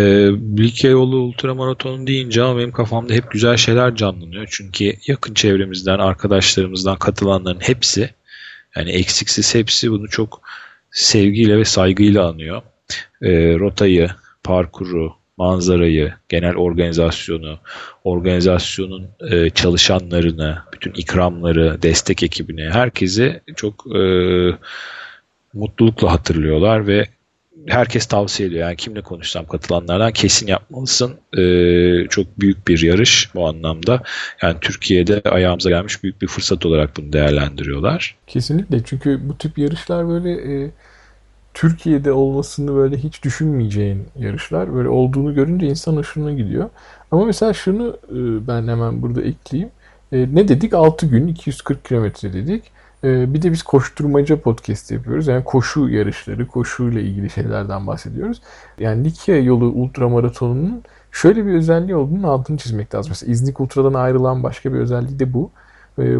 Likya 0.58 0.90
yolu 0.90 1.16
ultramaratonu 1.16 2.06
deyince 2.06 2.42
ama 2.42 2.58
benim 2.58 2.72
kafamda 2.72 3.14
hep 3.14 3.30
güzel 3.30 3.56
şeyler 3.56 3.94
canlanıyor. 3.94 4.48
Çünkü 4.50 4.92
yakın 5.06 5.34
çevremizden, 5.34 5.98
arkadaşlarımızdan 5.98 6.96
katılanların 6.96 7.60
hepsi 7.60 8.10
yani 8.76 8.90
eksiksiz 8.90 9.54
hepsi 9.54 9.90
bunu 9.90 10.08
çok 10.08 10.42
sevgiyle 10.90 11.58
ve 11.58 11.64
saygıyla 11.64 12.28
anıyor. 12.28 12.62
Ee, 13.22 13.58
rotayı, 13.58 14.10
parkuru, 14.44 15.12
manzarayı, 15.36 16.14
genel 16.28 16.54
organizasyonu, 16.54 17.58
organizasyonun 18.04 19.08
e, 19.30 19.50
çalışanlarını, 19.50 20.58
bütün 20.72 20.92
ikramları, 20.92 21.82
destek 21.82 22.22
ekibini, 22.22 22.70
herkesi 22.70 23.40
çok 23.56 23.96
e, 23.96 24.00
mutlulukla 25.54 26.12
hatırlıyorlar 26.12 26.86
ve 26.86 27.06
herkes 27.66 28.06
tavsiye 28.06 28.48
ediyor. 28.48 28.62
Yani 28.62 28.76
kimle 28.76 29.00
konuşsam 29.00 29.46
katılanlardan 29.46 30.12
kesin 30.12 30.46
yapmalısın. 30.46 31.14
Ee, 31.38 32.06
çok 32.08 32.40
büyük 32.40 32.68
bir 32.68 32.82
yarış 32.82 33.34
bu 33.34 33.48
anlamda. 33.48 34.02
Yani 34.42 34.56
Türkiye'de 34.60 35.20
ayağımıza 35.30 35.70
gelmiş 35.70 36.02
büyük 36.02 36.22
bir 36.22 36.26
fırsat 36.26 36.66
olarak 36.66 36.96
bunu 36.96 37.12
değerlendiriyorlar. 37.12 38.16
Kesinlikle 38.26 38.84
çünkü 38.84 39.28
bu 39.28 39.38
tip 39.38 39.58
yarışlar 39.58 40.08
böyle 40.08 40.30
e, 40.30 40.70
Türkiye'de 41.56 42.12
olmasını 42.12 42.74
böyle 42.74 42.96
hiç 42.96 43.22
düşünmeyeceğin 43.22 44.06
yarışlar. 44.18 44.74
Böyle 44.74 44.88
olduğunu 44.88 45.34
görünce 45.34 45.66
insan 45.66 45.96
hoşuna 45.96 46.32
gidiyor. 46.32 46.70
Ama 47.10 47.24
mesela 47.24 47.52
şunu 47.52 47.96
e, 48.08 48.46
ben 48.46 48.68
hemen 48.68 49.02
burada 49.02 49.22
ekleyeyim. 49.22 49.70
E, 50.12 50.28
ne 50.34 50.48
dedik? 50.48 50.74
6 50.74 51.06
gün 51.06 51.26
240 51.26 51.84
kilometre 51.84 52.32
dedik. 52.32 52.64
E, 53.04 53.34
bir 53.34 53.42
de 53.42 53.52
biz 53.52 53.62
koşturmaca 53.62 54.40
podcast 54.40 54.90
yapıyoruz. 54.90 55.26
Yani 55.26 55.44
koşu 55.44 55.88
yarışları, 55.88 56.46
koşuyla 56.46 57.00
ilgili 57.00 57.30
şeylerden 57.30 57.86
bahsediyoruz. 57.86 58.42
Yani 58.78 59.04
Likya 59.04 59.36
yolu 59.36 59.64
ultramaratonunun 59.64 60.82
şöyle 61.12 61.46
bir 61.46 61.52
özelliği 61.52 61.96
olduğunun 61.96 62.22
altını 62.22 62.56
çizmek 62.56 62.94
lazım. 62.94 63.10
Mesela 63.10 63.32
İznik 63.32 63.60
Ultra'dan 63.60 63.94
ayrılan 63.94 64.42
başka 64.42 64.72
bir 64.72 64.78
özelliği 64.78 65.18
de 65.18 65.32
bu. 65.32 65.50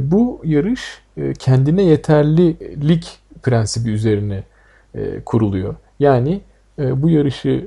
Bu 0.00 0.40
yarış 0.44 1.02
kendine 1.38 1.82
yeterlilik 1.82 3.18
prensibi 3.42 3.90
üzerine 3.90 4.42
e, 4.96 5.20
kuruluyor. 5.24 5.74
Yani 5.98 6.40
e, 6.78 7.02
bu 7.02 7.10
yarışı 7.10 7.66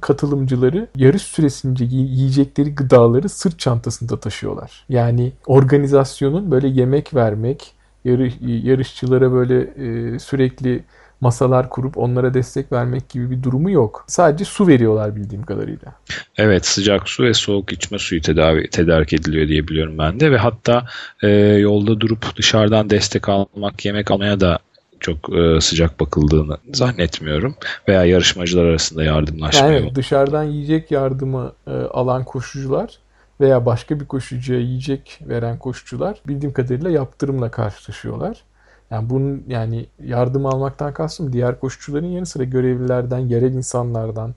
katılımcıları 0.00 0.88
yarış 0.96 1.22
süresince 1.22 1.84
yi- 1.84 2.16
yiyecekleri 2.16 2.74
gıdaları 2.74 3.28
sırt 3.28 3.58
çantasında 3.58 4.20
taşıyorlar. 4.20 4.84
Yani 4.88 5.32
organizasyonun 5.46 6.50
böyle 6.50 6.68
yemek 6.68 7.14
vermek, 7.14 7.72
yarış, 8.04 8.34
yarışçılara 8.40 9.32
böyle 9.32 9.60
e, 9.60 10.18
sürekli 10.18 10.84
masalar 11.20 11.70
kurup 11.70 11.98
onlara 11.98 12.34
destek 12.34 12.72
vermek 12.72 13.08
gibi 13.08 13.30
bir 13.30 13.42
durumu 13.42 13.70
yok. 13.70 14.04
Sadece 14.06 14.44
su 14.44 14.66
veriyorlar 14.68 15.16
bildiğim 15.16 15.42
kadarıyla. 15.42 15.94
Evet 16.36 16.66
sıcak 16.66 17.08
su 17.08 17.24
ve 17.24 17.34
soğuk 17.34 17.72
içme 17.72 17.98
suyu 17.98 18.20
tedavi, 18.20 18.70
tedarik 18.70 19.12
ediliyor 19.12 19.48
diye 19.48 19.68
biliyorum 19.68 19.98
ben 19.98 20.20
de 20.20 20.32
ve 20.32 20.38
hatta 20.38 20.86
e, 21.22 21.28
yolda 21.38 22.00
durup 22.00 22.36
dışarıdan 22.36 22.90
destek 22.90 23.28
almak, 23.28 23.84
yemek 23.84 24.10
almaya 24.10 24.40
da 24.40 24.58
çok 25.00 25.36
e, 25.36 25.60
sıcak 25.60 26.00
bakıldığını 26.00 26.58
zannetmiyorum. 26.72 27.54
Veya 27.88 28.04
yarışmacılar 28.04 28.64
arasında 28.64 29.04
yardımlaşma 29.04 29.66
Yani 29.66 29.94
dışarıdan 29.94 30.44
yiyecek 30.44 30.90
yardımı 30.90 31.52
e, 31.66 31.70
alan 31.70 32.24
koşucular 32.24 32.98
veya 33.40 33.66
başka 33.66 34.00
bir 34.00 34.06
koşucuya 34.06 34.60
yiyecek 34.60 35.20
veren 35.28 35.58
koşucular 35.58 36.20
bildiğim 36.28 36.52
kadarıyla 36.52 36.90
yaptırımla 36.90 37.50
karşılaşıyorlar. 37.50 38.44
Yani 38.90 39.10
bunun 39.10 39.44
yani 39.48 39.86
yardım 40.04 40.46
almaktan 40.46 40.94
kastım 40.94 41.32
diğer 41.32 41.60
koşucuların 41.60 42.06
yanı 42.06 42.26
sıra 42.26 42.44
görevlilerden, 42.44 43.18
yerel 43.18 43.52
insanlardan, 43.52 44.34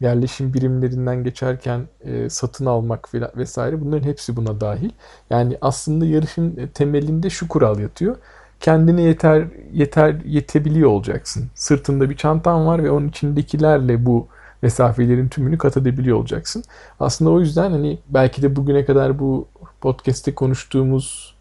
yerleşim 0.00 0.54
birimlerinden 0.54 1.24
geçerken 1.24 1.88
e, 2.04 2.30
satın 2.30 2.66
almak 2.66 3.08
vesaire 3.14 3.80
bunların 3.80 4.08
hepsi 4.08 4.36
buna 4.36 4.60
dahil. 4.60 4.90
Yani 5.30 5.58
aslında 5.60 6.06
yarışın 6.06 6.70
temelinde 6.74 7.30
şu 7.30 7.48
kural 7.48 7.78
yatıyor. 7.78 8.16
Kendine 8.64 9.02
yeter 9.02 9.44
yeter 9.72 10.16
yetebiliyor 10.24 10.90
olacaksın. 10.90 11.50
Sırtında 11.54 12.10
bir 12.10 12.16
çantan 12.16 12.66
var 12.66 12.84
ve 12.84 12.90
onun 12.90 13.08
içindekilerle 13.08 14.06
bu 14.06 14.28
mesafelerin 14.62 15.28
tümünü 15.28 15.58
kat 15.58 15.76
edebiliyor 15.76 16.16
olacaksın. 16.16 16.64
Aslında 17.00 17.30
o 17.30 17.40
yüzden 17.40 17.70
hani 17.70 17.98
belki 18.08 18.42
de 18.42 18.56
bugüne 18.56 18.84
kadar 18.84 19.18
bu 19.18 19.48
podcast'te 19.80 20.34
konuştuğumuz 20.34 21.34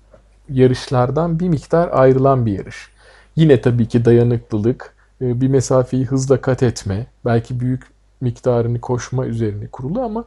yarışlardan 0.50 1.40
bir 1.40 1.50
miktar 1.50 1.90
ayrılan 1.92 2.46
bir 2.46 2.58
yarış. 2.58 2.90
Yine 3.36 3.62
tabii 3.62 3.88
ki 3.88 4.06
dayanıklılık, 4.06 4.94
e, 5.22 5.42
bir 5.42 5.48
mesafeyi 5.48 6.06
hızla 6.06 6.42
kat 6.42 6.64
etme, 6.64 7.06
belki 7.26 7.60
büyük 7.60 7.84
miktarını 8.22 8.82
koşma 8.82 9.26
üzerine 9.26 9.68
kurulu 9.68 10.02
ama 10.02 10.26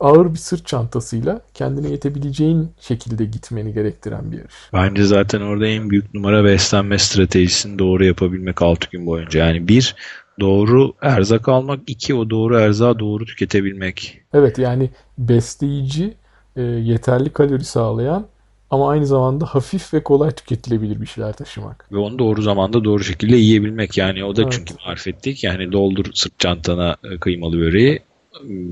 ağır 0.00 0.32
bir 0.32 0.38
sırt 0.38 0.66
çantasıyla 0.66 1.40
kendine 1.54 1.88
yetebileceğin 1.88 2.70
şekilde 2.80 3.24
gitmeni 3.24 3.74
gerektiren 3.74 4.32
bir 4.32 4.38
yarış. 4.38 4.54
Bence 4.72 5.04
zaten 5.04 5.40
orada 5.40 5.66
en 5.66 5.90
büyük 5.90 6.14
numara 6.14 6.44
beslenme 6.44 6.98
stratejisini 6.98 7.78
doğru 7.78 8.04
yapabilmek 8.04 8.62
6 8.62 8.90
gün 8.90 9.06
boyunca. 9.06 9.46
Yani 9.46 9.68
bir 9.68 9.94
doğru 10.40 10.92
erzak 11.02 11.48
almak, 11.48 11.80
iki 11.86 12.14
o 12.14 12.30
doğru 12.30 12.58
erzağı 12.58 12.98
doğru 12.98 13.24
tüketebilmek. 13.24 14.20
Evet 14.34 14.58
yani 14.58 14.90
besleyici, 15.18 16.14
e, 16.56 16.62
yeterli 16.62 17.30
kalori 17.32 17.64
sağlayan 17.64 18.26
ama 18.70 18.90
aynı 18.90 19.06
zamanda 19.06 19.46
hafif 19.46 19.94
ve 19.94 20.02
kolay 20.02 20.30
tüketilebilir 20.30 21.00
bir 21.00 21.06
şeyler 21.06 21.32
taşımak. 21.32 21.86
Ve 21.92 21.98
onu 21.98 22.18
doğru 22.18 22.42
zamanda 22.42 22.84
doğru 22.84 23.04
şekilde 23.04 23.36
yiyebilmek. 23.36 23.98
Yani 23.98 24.24
o 24.24 24.36
da 24.36 24.42
Evet. 24.42 24.52
çünkü 24.52 24.74
marifet 24.86 25.24
değil 25.24 25.36
ki. 25.36 25.46
Yani 25.46 25.72
doldur 25.72 26.04
sırt 26.14 26.38
çantana 26.38 26.96
e, 27.04 27.18
kıymalı 27.18 27.58
böreği. 27.58 28.02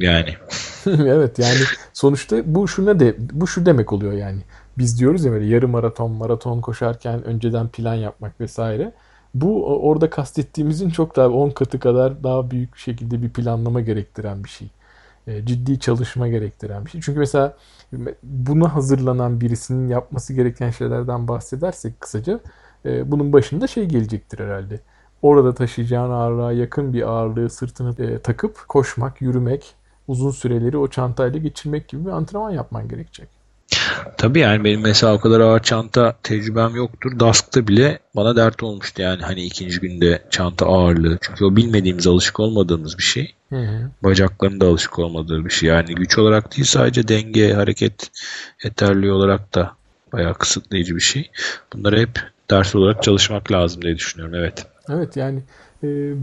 Yani 0.01 0.35
Evet 0.87 1.39
yani 1.39 1.59
sonuçta 1.93 2.55
bu 2.55 2.69
şu 2.69 2.87
ne 2.87 3.01
de 3.01 3.17
bu 3.33 3.47
şu 3.47 3.67
demek 3.67 3.93
oluyor 3.93 4.13
yani. 4.13 4.41
Biz 4.79 4.99
diyoruz 5.01 5.25
ya 5.25 5.33
böyle 5.33 5.47
yarım 5.47 5.71
maraton, 5.71 6.11
maraton 6.11 6.61
koşarken 6.61 7.25
önceden 7.25 7.69
plan 7.69 7.95
yapmak 7.95 8.41
vesaire. 8.41 8.93
Bu 9.35 9.67
orada 9.89 10.11
kastettiğimizin 10.11 10.91
çok 10.91 11.17
daha 11.17 11.29
10 11.29 11.51
katı 11.51 11.81
kadar 11.81 12.25
daha 12.25 12.51
büyük 12.51 12.77
şekilde 12.77 13.23
bir 13.23 13.31
planlama 13.31 13.81
gerektiren 13.81 14.45
bir 14.45 14.49
şey. 14.49 14.69
E, 15.27 15.47
ciddi 15.47 15.81
çalışma 15.81 16.29
gerektiren 16.29 16.85
bir 16.85 16.91
şey. 16.91 17.01
Çünkü 17.01 17.19
mesela 17.19 17.57
buna 18.23 18.75
hazırlanan 18.75 19.41
birisinin 19.41 19.89
yapması 19.89 20.33
gereken 20.35 20.71
şeylerden 20.71 21.29
bahsedersek 21.29 22.01
kısaca 22.01 22.41
e, 22.85 23.11
bunun 23.11 23.33
başında 23.33 23.67
şey 23.67 23.87
gelecektir 23.87 24.39
herhalde. 24.39 24.81
Orada 25.23 25.55
taşıyacağın 25.55 26.11
ağırlığa 26.11 26.53
yakın 26.53 26.93
bir 26.93 27.03
ağırlığı 27.03 27.51
sırtına 27.51 28.05
e, 28.05 28.19
takıp 28.19 28.69
koşmak, 28.69 29.23
yürümek, 29.23 29.75
uzun 30.13 30.31
süreleri 30.31 30.77
o 30.77 30.89
çantayla 30.89 31.39
geçirmek 31.39 31.89
gibi 31.89 32.07
bir 32.07 32.11
antrenman 32.11 32.51
yapman 32.51 32.89
gerekecek. 32.89 33.29
tabii 34.19 34.39
yani 34.39 34.65
benim 34.65 34.81
mesela 34.81 35.15
o 35.15 35.21
kadar 35.21 35.41
ağır 35.41 35.61
çanta 35.61 36.17
tecrübem 36.23 36.77
yoktur. 36.77 37.21
Dask'ta 37.21 37.69
bile 37.69 37.99
bana 38.17 38.37
dert 38.37 38.63
olmuştu 38.63 39.03
yani 39.03 39.23
hani 39.23 39.43
ikinci 39.43 39.81
günde 39.81 40.23
çanta 40.31 40.67
ağırlığı. 40.67 41.19
Çünkü 41.21 41.45
o 41.45 41.57
bilmediğimiz, 41.57 42.07
alışık 42.07 42.41
olmadığımız 42.41 42.99
bir 42.99 43.03
şey. 43.03 43.35
Hı 43.49 43.57
hı. 43.57 43.91
Bacakların 44.05 44.61
da 44.61 44.67
alışık 44.67 44.99
olmadığı 44.99 45.45
bir 45.45 45.51
şey. 45.51 45.69
Yani 45.69 45.95
güç 45.95 46.19
olarak 46.19 46.57
değil 46.57 46.67
sadece 46.67 47.09
denge, 47.09 47.53
hareket 47.53 48.11
yeterliği 48.65 49.13
olarak 49.13 49.55
da 49.55 49.73
bayağı 50.13 50.35
kısıtlayıcı 50.35 50.97
bir 50.97 51.01
şey. 51.01 51.31
Bunları 51.73 52.01
hep 52.01 52.21
ders 52.51 52.75
olarak 52.75 53.03
çalışmak 53.03 53.53
lazım 53.53 53.83
diye 53.83 53.97
düşünüyorum. 53.97 54.35
Evet. 54.35 54.67
Evet 54.89 55.17
yani 55.17 55.43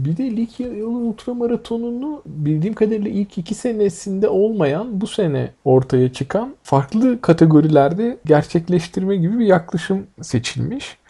bir 0.04 0.16
de 0.16 0.36
Likya 0.36 0.68
yolu 0.68 0.98
ultramaratonunu 0.98 2.22
bildiğim 2.26 2.74
kadarıyla 2.74 3.10
ilk 3.10 3.38
iki 3.38 3.54
senesinde 3.54 4.28
olmayan 4.28 5.00
bu 5.00 5.06
sene 5.06 5.50
ortaya 5.64 6.12
çıkan 6.12 6.54
farklı 6.62 7.20
kategorilerde 7.20 8.18
gerçekleştirme 8.26 9.16
gibi 9.16 9.38
bir 9.38 9.46
yaklaşım 9.46 10.06
seçilmiş. 10.22 11.00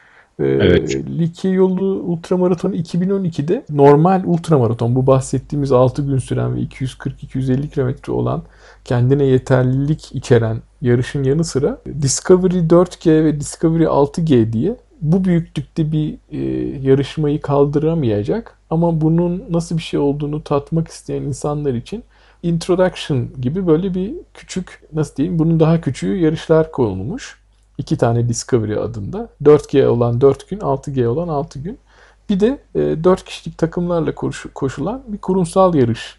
Ee, 0.40 0.44
Evet. 0.44 0.96
Likya 1.18 1.50
yolu 1.50 1.84
ultramaratonu 1.84 2.74
2012'de 2.74 3.64
normal 3.70 4.22
ultramaraton 4.26 4.94
bu 4.94 5.06
bahsettiğimiz 5.06 5.72
6 5.72 6.02
gün 6.02 6.18
süren 6.18 6.56
ve 6.56 6.60
240-250 6.60 7.68
kilometre 7.68 8.12
olan 8.12 8.42
kendine 8.84 9.24
yeterlilik 9.24 10.14
içeren 10.14 10.62
yarışın 10.82 11.24
yanı 11.24 11.44
sıra 11.44 11.78
Discovery 12.02 12.58
4G 12.58 13.24
ve 13.24 13.40
Discovery 13.40 13.84
6G 13.84 14.52
diye 14.52 14.76
bu 15.00 15.24
büyüklükte 15.24 15.92
bir 15.92 16.14
e, 16.30 16.38
yarışmayı 16.88 17.40
kaldıramayacak 17.40 18.58
ama 18.70 19.00
bunun 19.00 19.44
nasıl 19.50 19.76
bir 19.76 19.82
şey 19.82 20.00
olduğunu 20.00 20.42
tatmak 20.44 20.88
isteyen 20.88 21.22
insanlar 21.22 21.74
için 21.74 22.04
Introduction 22.42 23.28
gibi 23.40 23.66
böyle 23.66 23.94
bir 23.94 24.14
küçük 24.34 24.82
nasıl 24.92 25.16
diyeyim 25.16 25.38
bunun 25.38 25.60
daha 25.60 25.80
küçüğü 25.80 26.16
yarışlar 26.16 26.72
konulmuş. 26.72 27.40
İki 27.78 27.96
tane 27.98 28.28
Discovery 28.28 28.76
adında. 28.76 29.28
4G 29.42 29.86
olan 29.86 30.20
4 30.20 30.50
gün, 30.50 30.58
6G 30.58 31.06
olan 31.06 31.28
6 31.28 31.58
gün. 31.58 31.78
Bir 32.30 32.40
de 32.40 32.58
e, 32.74 33.04
4 33.04 33.24
kişilik 33.24 33.58
takımlarla 33.58 34.14
koşu- 34.14 34.52
koşulan 34.54 35.02
bir 35.08 35.18
kurumsal 35.18 35.74
yarış 35.74 36.16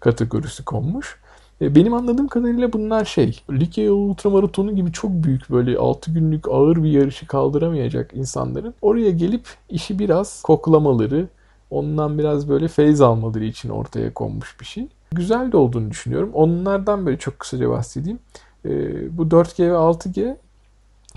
kategorisi 0.00 0.64
konmuş. 0.64 1.18
E, 1.60 1.74
Benim 1.74 1.94
anladığım 1.94 2.28
kadarıyla 2.28 2.72
bunlar 2.72 3.04
şey, 3.04 3.40
Likya 3.50 3.92
Ultramaratonu 3.92 4.76
gibi 4.76 4.92
çok 4.92 5.10
büyük 5.10 5.50
böyle 5.50 5.78
6 5.78 6.10
günlük 6.12 6.48
ağır 6.48 6.82
bir 6.82 6.90
yarışı 6.90 7.26
kaldıramayacak 7.26 8.10
insanların 8.14 8.74
oraya 8.82 9.10
gelip 9.10 9.46
işi 9.68 9.98
biraz 9.98 10.42
koklamaları, 10.42 11.28
ondan 11.70 12.18
biraz 12.18 12.48
böyle 12.48 12.68
feyz 12.68 13.00
almaları 13.00 13.44
için 13.44 13.68
ortaya 13.68 14.14
konmuş 14.14 14.60
bir 14.60 14.64
şey. 14.66 14.88
Güzel 15.12 15.52
de 15.52 15.56
olduğunu 15.56 15.90
düşünüyorum. 15.90 16.30
Onlardan 16.34 17.06
böyle 17.06 17.18
çok 17.18 17.38
kısaca 17.38 17.70
bahsedeyim. 17.70 18.18
E, 18.64 18.70
Bu 19.18 19.30
4G 19.30 19.70
ve 19.70 19.76
6G 19.76 20.36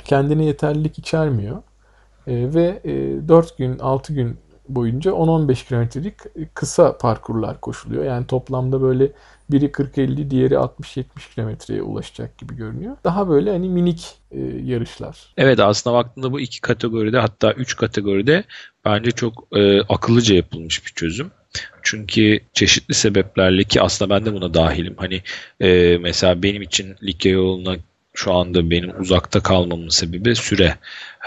kendine 0.04 0.46
yeterlilik 0.46 1.00
içermiyor. 1.00 1.58
E, 2.28 2.54
ve 2.54 2.80
e, 2.84 3.28
4 3.28 3.58
gün, 3.58 3.80
6 3.80 4.14
gün 4.14 4.38
boyunca 4.70 5.12
10-15 5.12 5.68
kilometrelik 5.68 6.14
kısa 6.54 6.98
parkurlar 6.98 7.62
koşuluyor. 7.62 8.04
Yani 8.06 8.28
toplamda 8.28 8.82
böyle 8.82 9.12
biri 9.50 9.66
40-50, 9.66 10.30
diğeri 10.30 10.54
60-70 10.54 11.06
kilometreye 11.36 11.82
ulaşacak 11.82 12.38
gibi 12.38 12.56
görünüyor. 12.56 12.98
Daha 13.04 13.30
böyle 13.30 13.52
hani 13.52 13.70
minik 13.70 14.16
e, 14.32 14.40
yarışlar. 14.64 15.34
Evet 15.38 15.60
aslında 15.60 15.96
baktığında 15.96 16.32
bu 16.32 16.40
iki 16.40 16.62
kategoride 16.62 17.20
hatta 17.20 17.54
üç 17.54 17.76
kategoride 17.76 18.44
bence 18.86 19.12
çok 19.12 19.48
e, 19.56 19.82
akıllıca 19.82 20.36
yapılmış 20.36 20.86
bir 20.86 20.92
çözüm. 20.92 21.32
Çünkü 21.82 22.40
çeşitli 22.54 22.94
sebeplerle 22.94 23.64
ki 23.64 23.82
aslında 23.82 24.16
ben 24.16 24.26
de 24.26 24.34
buna 24.34 24.54
dahilim. 24.54 24.94
Hani 24.98 25.22
e, 25.60 25.98
mesela 25.98 26.44
benim 26.44 26.62
için 26.62 26.96
Likya 27.04 27.32
yoluna 27.32 27.76
şu 28.18 28.34
anda 28.34 28.70
benim 28.70 29.00
uzakta 29.00 29.40
kalmamın 29.40 29.90
sebebi 29.90 30.36
süre. 30.36 30.76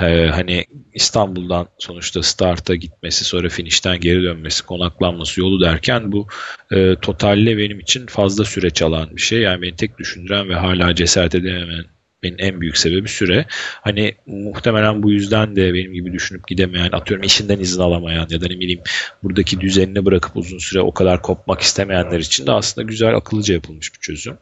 E, 0.00 0.26
hani 0.26 0.64
İstanbul'dan 0.94 1.68
sonuçta 1.79 2.22
starta 2.22 2.74
gitmesi 2.74 3.24
sonra 3.24 3.48
finişten 3.48 4.00
geri 4.00 4.22
dönmesi 4.22 4.66
konaklanması 4.66 5.40
yolu 5.40 5.61
derken 5.61 6.12
bu 6.12 6.26
e, 6.70 6.96
totalle 6.96 7.59
benim 7.59 7.81
için 7.81 8.07
fazla 8.07 8.44
süreç 8.44 8.83
alan 8.83 9.16
bir 9.16 9.20
şey. 9.20 9.40
Yani 9.40 9.62
beni 9.62 9.76
tek 9.76 9.98
düşündüren 9.98 10.48
ve 10.48 10.55
hala 10.55 10.94
cesaret 10.94 11.35
edememen 11.35 11.85
benim 12.22 12.37
en 12.38 12.61
büyük 12.61 12.76
sebebi 12.76 13.09
süre. 13.09 13.46
Hani 13.80 14.14
muhtemelen 14.26 15.02
bu 15.02 15.11
yüzden 15.11 15.56
de 15.56 15.74
benim 15.74 15.92
gibi 15.92 16.12
düşünüp 16.12 16.48
gidemeyen, 16.48 16.92
atıyorum 16.92 17.24
işinden 17.24 17.59
izin 17.59 17.80
alamayan 17.80 18.26
ya 18.30 18.40
da 18.40 18.46
ne 18.46 18.61
bileyim 18.61 18.80
buradaki 19.22 19.61
düzenini 19.61 20.04
bırakıp 20.04 20.37
uzun 20.37 20.59
süre 20.59 20.80
o 20.80 20.94
kadar 20.94 21.22
kopmak 21.22 21.61
istemeyenler 21.61 22.18
için 22.18 22.46
de 22.46 22.52
aslında 22.52 22.87
güzel 22.87 23.16
akıllıca 23.16 23.54
yapılmış 23.54 23.94
bir 23.94 24.00
çözüm. 24.00 24.38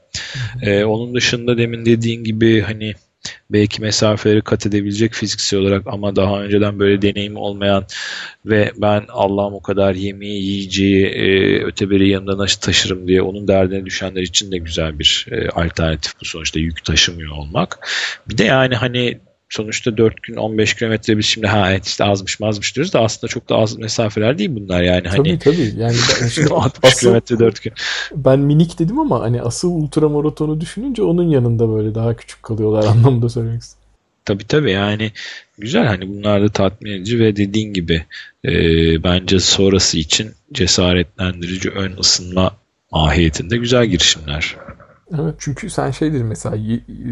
Ee, 0.63 0.85
onun 0.85 1.15
dışında 1.15 1.59
demin 1.59 1.85
dediğin 1.85 2.25
gibi 2.25 2.61
hani 2.61 2.95
belki 3.51 3.83
mesafeleri 3.83 4.43
kat 4.43 4.67
edebilecek 4.67 5.15
fiziksel 5.15 5.61
olarak 5.61 5.83
ama 5.87 6.17
daha 6.17 6.43
önceden 6.43 6.79
böyle 6.79 7.03
deneyimi 7.03 7.39
olmayan 7.39 7.85
ve 8.47 8.73
ben 8.77 9.05
Allah'ım 9.09 9.55
o 9.55 9.63
kadar 9.63 9.95
yemeği, 9.95 10.43
yiyeceği, 10.43 11.07
e, 11.07 11.63
öteberi 11.65 12.09
yanımda 12.09 12.39
nasıl 12.39 12.61
taşırım 12.61 13.09
diye 13.09 13.23
onun 13.23 13.49
derdine 13.49 13.87
düşenler 13.87 14.23
için 14.23 14.53
de 14.53 14.59
güzel 14.59 14.99
bir 14.99 15.27
e, 15.31 15.49
alternatif 15.49 16.13
bu 16.21 16.25
sonuçta 16.25 16.61
yük 16.61 16.85
taşımıyor 16.85 17.33
olmak. 17.33 17.89
Bir 18.29 18.39
de 18.39 18.45
yani 18.45 18.75
hani 18.75 19.19
sonuçta 19.49 19.97
4 19.97 20.23
gün 20.23 20.37
15 20.37 20.75
kilometre 20.75 21.19
biz 21.19 21.27
şimdi 21.27 21.47
ha 21.47 21.71
evet 21.71 21.87
işte 21.87 22.05
azmış 22.05 22.41
mazmış 22.41 22.77
diyoruz 22.77 22.93
da 22.93 23.01
aslında 23.01 23.31
çok 23.31 23.49
da 23.49 23.57
az 23.57 23.79
mesafeler 23.79 24.39
değil 24.39 24.51
bunlar 24.53 24.83
yani 24.83 25.09
hani 25.09 25.17
Tabii 25.17 25.39
tabii. 25.39 25.75
Yani 25.79 25.97
ben, 26.21 26.27
işte 26.29 26.55
60 26.55 26.85
asıl, 26.85 27.01
kilometre 27.01 27.39
4 27.39 27.63
gün. 27.63 27.73
ben 28.15 28.39
minik 28.39 28.79
dedim 28.79 28.99
ama 28.99 29.21
hani 29.21 29.43
asıl 29.43 29.69
ultramaratonu 29.69 30.61
düşününce 30.61 31.03
onun 31.03 31.29
yanında 31.29 31.69
böyle 31.69 31.95
daha 31.95 32.17
küçük 32.17 32.43
kalıyorlar 32.43 32.85
anlamında 32.91 33.29
söylemek 33.29 33.63
istedim. 33.63 33.79
Tabii 34.25 34.45
tabii 34.45 34.73
yani 34.73 35.13
güzel 35.59 35.87
hani 35.87 36.09
bunlar 36.09 36.43
da 36.43 36.49
tatmin 36.49 36.93
edici 36.93 37.19
ve 37.21 37.37
dediğin 37.37 37.73
gibi 37.73 38.05
e, 38.45 38.53
bence 39.03 39.41
sonrası 39.41 39.99
için 39.99 40.31
cesaretlendirici 40.53 41.71
ön 41.71 41.97
ısınma 42.01 42.57
mahiyetinde 42.93 43.57
güzel 43.57 43.87
girişimler. 43.87 44.57
Evet 45.15 45.35
çünkü 45.39 45.71
sen 45.71 45.91
şey 45.91 46.13
dedin 46.13 46.27
mesela 46.27 46.57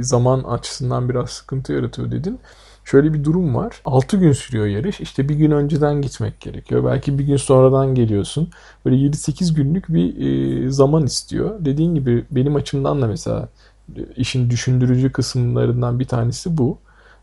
zaman 0.00 0.42
açısından 0.42 1.08
biraz 1.08 1.30
sıkıntı 1.30 1.72
yaratıyor 1.72 2.10
dedin. 2.10 2.38
Şöyle 2.84 3.14
bir 3.14 3.24
durum 3.24 3.54
var. 3.54 3.80
6 3.84 4.16
gün 4.16 4.32
sürüyor 4.32 4.66
yarış. 4.66 5.00
İşte 5.00 5.28
bir 5.28 5.34
gün 5.34 5.50
önceden 5.50 6.02
gitmek 6.02 6.40
gerekiyor. 6.40 6.84
Belki 6.84 7.18
bir 7.18 7.24
gün 7.24 7.36
sonradan 7.36 7.94
geliyorsun. 7.94 8.50
Böyle 8.84 8.96
7-8 8.96 9.54
günlük 9.54 9.88
bir 9.88 10.26
e, 10.66 10.70
zaman 10.70 11.04
istiyor. 11.04 11.54
Dediğin 11.64 11.94
gibi 11.94 12.24
benim 12.30 12.56
açımdan 12.56 13.02
da 13.02 13.06
mesela 13.06 13.48
e, 13.96 14.00
işin 14.16 14.50
düşündürücü 14.50 15.12
kısımlarından 15.12 16.00
bir 16.00 16.04
tanesi 16.04 16.58
bu. 16.58 16.78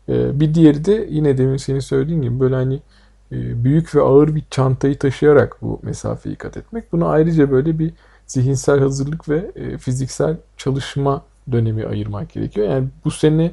E, 0.08 0.40
bir 0.40 0.54
diğeri 0.54 0.84
de 0.84 1.06
yine 1.10 1.38
demin 1.38 1.56
senin 1.56 1.80
söylediğin 1.80 2.22
gibi 2.22 2.40
böyle 2.40 2.54
hani 2.54 2.80
büyük 3.64 3.94
ve 3.94 4.00
ağır 4.00 4.34
bir 4.34 4.42
çantayı 4.50 4.98
taşıyarak 4.98 5.56
bu 5.62 5.80
mesafeyi 5.82 6.36
kat 6.36 6.56
etmek. 6.56 6.92
Bunu 6.92 7.08
ayrıca 7.08 7.50
böyle 7.50 7.78
bir 7.78 7.92
zihinsel 8.34 8.80
hazırlık 8.80 9.28
ve 9.28 9.50
e, 9.56 9.78
fiziksel 9.78 10.36
çalışma 10.56 11.22
dönemi 11.52 11.86
ayırmak 11.86 12.32
gerekiyor. 12.32 12.68
Yani 12.68 12.88
bu 13.04 13.10
sene 13.10 13.52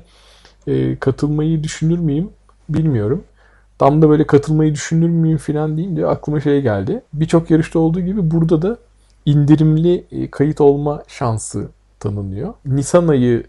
e, 0.68 0.96
katılmayı 0.96 1.64
düşünür 1.64 2.00
müyüm 2.00 2.30
bilmiyorum. 2.70 3.24
Tam 3.80 4.02
da 4.02 4.10
böyle 4.10 4.28
katılmayı 4.28 4.74
düşünür 4.74 5.10
müyüm 5.10 5.38
falan 5.38 5.78
deyince 5.78 6.08
aklıma 6.08 6.42
şey 6.42 6.62
geldi. 6.62 7.02
Birçok 7.14 7.52
yarışta 7.52 7.80
olduğu 7.80 8.00
gibi 8.00 8.32
burada 8.32 8.62
da 8.62 8.78
indirimli 9.26 10.06
e, 10.12 10.32
kayıt 10.32 10.62
olma 10.62 11.04
şansı 11.08 11.70
tanınıyor. 12.00 12.54
Nisan 12.66 13.08
ayı 13.08 13.44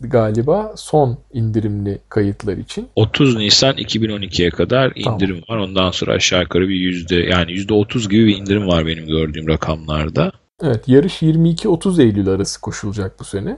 galiba 0.00 0.72
son 0.76 1.18
indirimli 1.32 1.98
kayıtlar 2.08 2.56
için. 2.56 2.88
30 2.96 3.36
Nisan 3.36 3.76
2012'ye 3.76 4.50
kadar 4.50 4.92
Tamam. 5.04 5.14
indirim 5.14 5.42
var. 5.48 5.56
Ondan 5.56 5.90
sonra 5.90 6.12
aşağı 6.12 6.42
yukarı 6.42 6.68
bir 6.68 6.74
yüzde 6.74 7.16
yani 7.16 7.52
yüzde 7.52 7.74
30 7.74 8.08
gibi 8.08 8.26
bir 8.26 8.36
indirim 8.36 8.66
var 8.66 8.86
benim 8.86 9.06
gördüğüm 9.06 9.48
rakamlarda. 9.48 10.32
Evet, 10.62 10.88
yarış 10.88 11.22
22-30 11.22 12.02
Eylül 12.02 12.28
arası 12.28 12.60
koşulacak 12.60 13.20
bu 13.20 13.24
sene. 13.24 13.56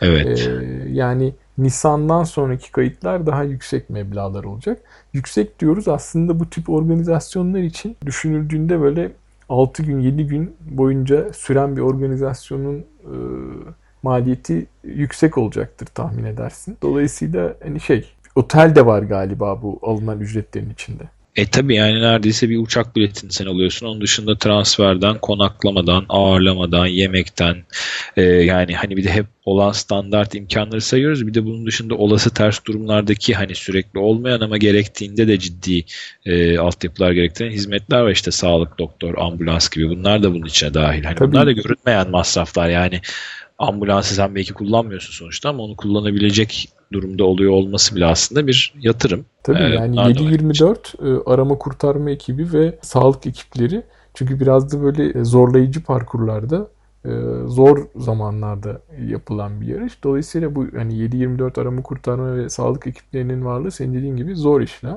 Evet. 0.00 0.48
Ee, 0.48 0.88
yani 0.88 1.34
Nisan'dan 1.58 2.24
sonraki 2.24 2.72
kayıtlar 2.72 3.26
daha 3.26 3.42
yüksek 3.42 3.90
meblağlar 3.90 4.44
olacak. 4.44 4.82
Yüksek 5.12 5.60
diyoruz 5.60 5.88
aslında 5.88 6.40
bu 6.40 6.50
tip 6.50 6.70
organizasyonlar 6.70 7.60
için 7.60 7.96
düşünüldüğünde 8.06 8.80
böyle 8.80 9.12
6 9.48 9.82
gün 9.82 10.00
7 10.00 10.26
gün 10.26 10.56
boyunca 10.60 11.32
süren 11.32 11.76
bir 11.76 11.80
organizasyonun 11.80 12.78
e, 12.78 13.14
maliyeti 14.02 14.66
yüksek 14.84 15.38
olacaktır 15.38 15.86
tahmin 15.86 16.24
edersin. 16.24 16.76
Dolayısıyla 16.82 17.54
hani 17.62 17.80
şey 17.80 18.12
otel 18.34 18.74
de 18.74 18.86
var 18.86 19.02
galiba 19.02 19.62
bu 19.62 19.78
alınan 19.82 20.20
ücretlerin 20.20 20.70
içinde. 20.70 21.02
E 21.36 21.46
tabii 21.46 21.74
yani 21.74 22.02
neredeyse 22.02 22.48
bir 22.48 22.58
uçak 22.58 22.96
biletini 22.96 23.32
sen 23.32 23.46
alıyorsun. 23.46 23.86
Onun 23.86 24.00
dışında 24.00 24.38
transferden, 24.38 25.18
konaklamadan, 25.18 26.06
ağırlamadan, 26.08 26.86
yemekten 26.86 27.64
e, 28.16 28.22
yani 28.22 28.74
hani 28.74 28.96
bir 28.96 29.04
de 29.04 29.10
hep 29.10 29.26
olan 29.44 29.72
standart 29.72 30.34
imkanları 30.34 30.80
sayıyoruz. 30.80 31.26
Bir 31.26 31.34
de 31.34 31.44
bunun 31.44 31.66
dışında 31.66 31.94
olası 31.94 32.34
ters 32.34 32.64
durumlardaki 32.64 33.34
hani 33.34 33.54
sürekli 33.54 33.98
olmayan 33.98 34.40
ama 34.40 34.58
gerektiğinde 34.58 35.28
de 35.28 35.38
ciddi 35.38 35.84
e, 36.26 36.58
altyapılar 36.58 37.12
gerektiren 37.12 37.50
hizmetler 37.50 38.00
var. 38.00 38.10
İşte 38.10 38.30
sağlık, 38.30 38.78
doktor, 38.78 39.18
ambulans 39.18 39.68
gibi 39.68 39.88
bunlar 39.88 40.22
da 40.22 40.34
bunun 40.34 40.46
içine 40.46 40.74
dahil. 40.74 41.04
Hani 41.04 41.14
Tabii. 41.14 41.32
bunlar 41.32 41.46
da 41.46 41.52
görünmeyen 41.52 42.10
masraflar 42.10 42.68
yani 42.68 43.00
ambulansı 43.58 44.14
sen 44.14 44.34
belki 44.34 44.52
kullanmıyorsun 44.52 45.12
sonuçta 45.12 45.48
ama 45.48 45.62
onu 45.62 45.76
kullanabilecek 45.76 46.68
durumda 46.92 47.24
oluyor 47.24 47.52
olması 47.52 47.96
bile 47.96 48.06
aslında 48.06 48.46
bir 48.46 48.74
yatırım. 48.80 49.24
Tabii 49.42 49.58
Evet, 49.58 49.78
yani 49.78 49.92
bunlar 49.92 50.18
da 50.18 50.24
var. 50.24 50.30
7-24 50.30 51.20
e, 51.28 51.30
arama 51.30 51.58
kurtarma 51.58 52.10
ekibi 52.10 52.52
ve 52.52 52.78
sağlık 52.82 53.26
ekipleri 53.26 53.82
çünkü 54.14 54.40
biraz 54.40 54.72
da 54.72 54.82
böyle 54.82 55.20
e, 55.20 55.24
zorlayıcı 55.24 55.84
parkurlarda 55.84 56.68
e, 57.04 57.10
zor 57.46 57.86
zamanlarda 57.96 58.80
yapılan 59.06 59.60
bir 59.60 59.66
yarış. 59.66 60.04
Dolayısıyla 60.04 60.54
bu 60.54 60.66
hani 60.76 60.94
7-24 60.94 61.60
arama 61.60 61.82
kurtarma 61.82 62.36
ve 62.36 62.48
sağlık 62.48 62.86
ekiplerinin 62.86 63.44
varlığı 63.44 63.70
senin 63.70 63.94
dediğin 63.94 64.16
gibi 64.16 64.36
zor 64.36 64.60
işler. 64.60 64.96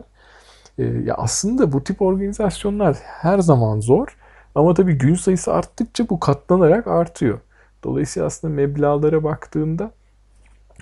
Ya 0.77 1.15
aslında 1.15 1.71
bu 1.71 1.84
tip 1.84 2.01
organizasyonlar 2.01 2.97
her 3.01 3.39
zaman 3.39 3.79
zor. 3.79 4.17
Ama 4.55 4.73
tabii 4.73 4.93
gün 4.93 5.15
sayısı 5.15 5.53
arttıkça 5.53 6.10
bu 6.10 6.19
katlanarak 6.19 6.88
artıyor. 6.88 7.39
Dolayısıyla 7.84 8.27
aslında 8.27 8.53
meblağlara 8.53 9.23
baktığında 9.23 9.91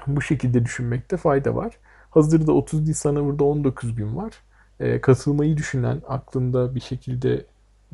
bu 0.07 0.21
şekilde 0.21 0.65
düşünmekte 0.65 1.17
fayda 1.17 1.55
var. 1.55 1.73
Hazırda 2.09 2.51
30 2.51 2.87
Nisan'a 2.87 3.25
burada 3.25 3.43
19 3.43 3.95
gün 3.95 4.15
var. 4.15 4.33
E, 4.79 5.01
katılmayı 5.01 5.57
düşünen, 5.57 6.01
aklında 6.07 6.75
bir 6.75 6.79
şekilde 6.79 7.45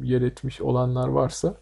yer 0.03 0.21
etmiş 0.21 0.61
olanlar 0.61 1.07
varsa 1.07 1.55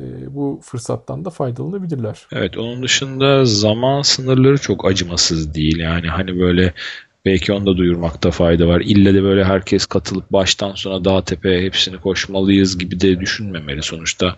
e, 0.00 0.34
bu 0.34 0.60
fırsattan 0.62 1.24
da 1.24 1.30
faydalanabilirler. 1.30 2.26
Evet, 2.32 2.58
onun 2.58 2.82
dışında 2.82 3.44
zaman 3.44 4.02
sınırları 4.02 4.58
çok 4.58 4.84
acımasız 4.84 5.54
değil. 5.54 5.78
Yani 5.78 6.08
hani 6.08 6.40
böyle 6.40 6.72
Belki 7.26 7.52
onu 7.52 7.66
da 7.66 7.76
duyurmakta 7.76 8.30
fayda 8.30 8.68
var. 8.68 8.80
İlle 8.80 9.14
de 9.14 9.22
böyle 9.22 9.44
herkes 9.44 9.86
katılıp 9.86 10.32
baştan 10.32 10.74
sona 10.74 11.04
dağ 11.04 11.24
tepe 11.24 11.62
hepsini 11.62 11.98
koşmalıyız 11.98 12.78
gibi 12.78 13.00
de 13.00 13.20
düşünmemeli. 13.20 13.82
Sonuçta 13.82 14.36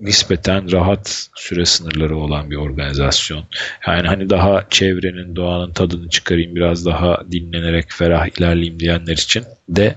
nispeten 0.00 0.72
rahat 0.72 1.28
süre 1.34 1.64
sınırları 1.64 2.16
olan 2.16 2.50
bir 2.50 2.56
organizasyon. 2.56 3.44
Yani 3.86 4.08
hani 4.08 4.30
daha 4.30 4.66
çevrenin, 4.70 5.36
doğanın 5.36 5.72
tadını 5.72 6.08
çıkarayım, 6.08 6.54
biraz 6.56 6.86
daha 6.86 7.20
dinlenerek 7.32 7.86
ferah 7.88 8.38
ilerleyeyim 8.38 8.80
diyenler 8.80 9.12
için 9.12 9.44
de 9.68 9.94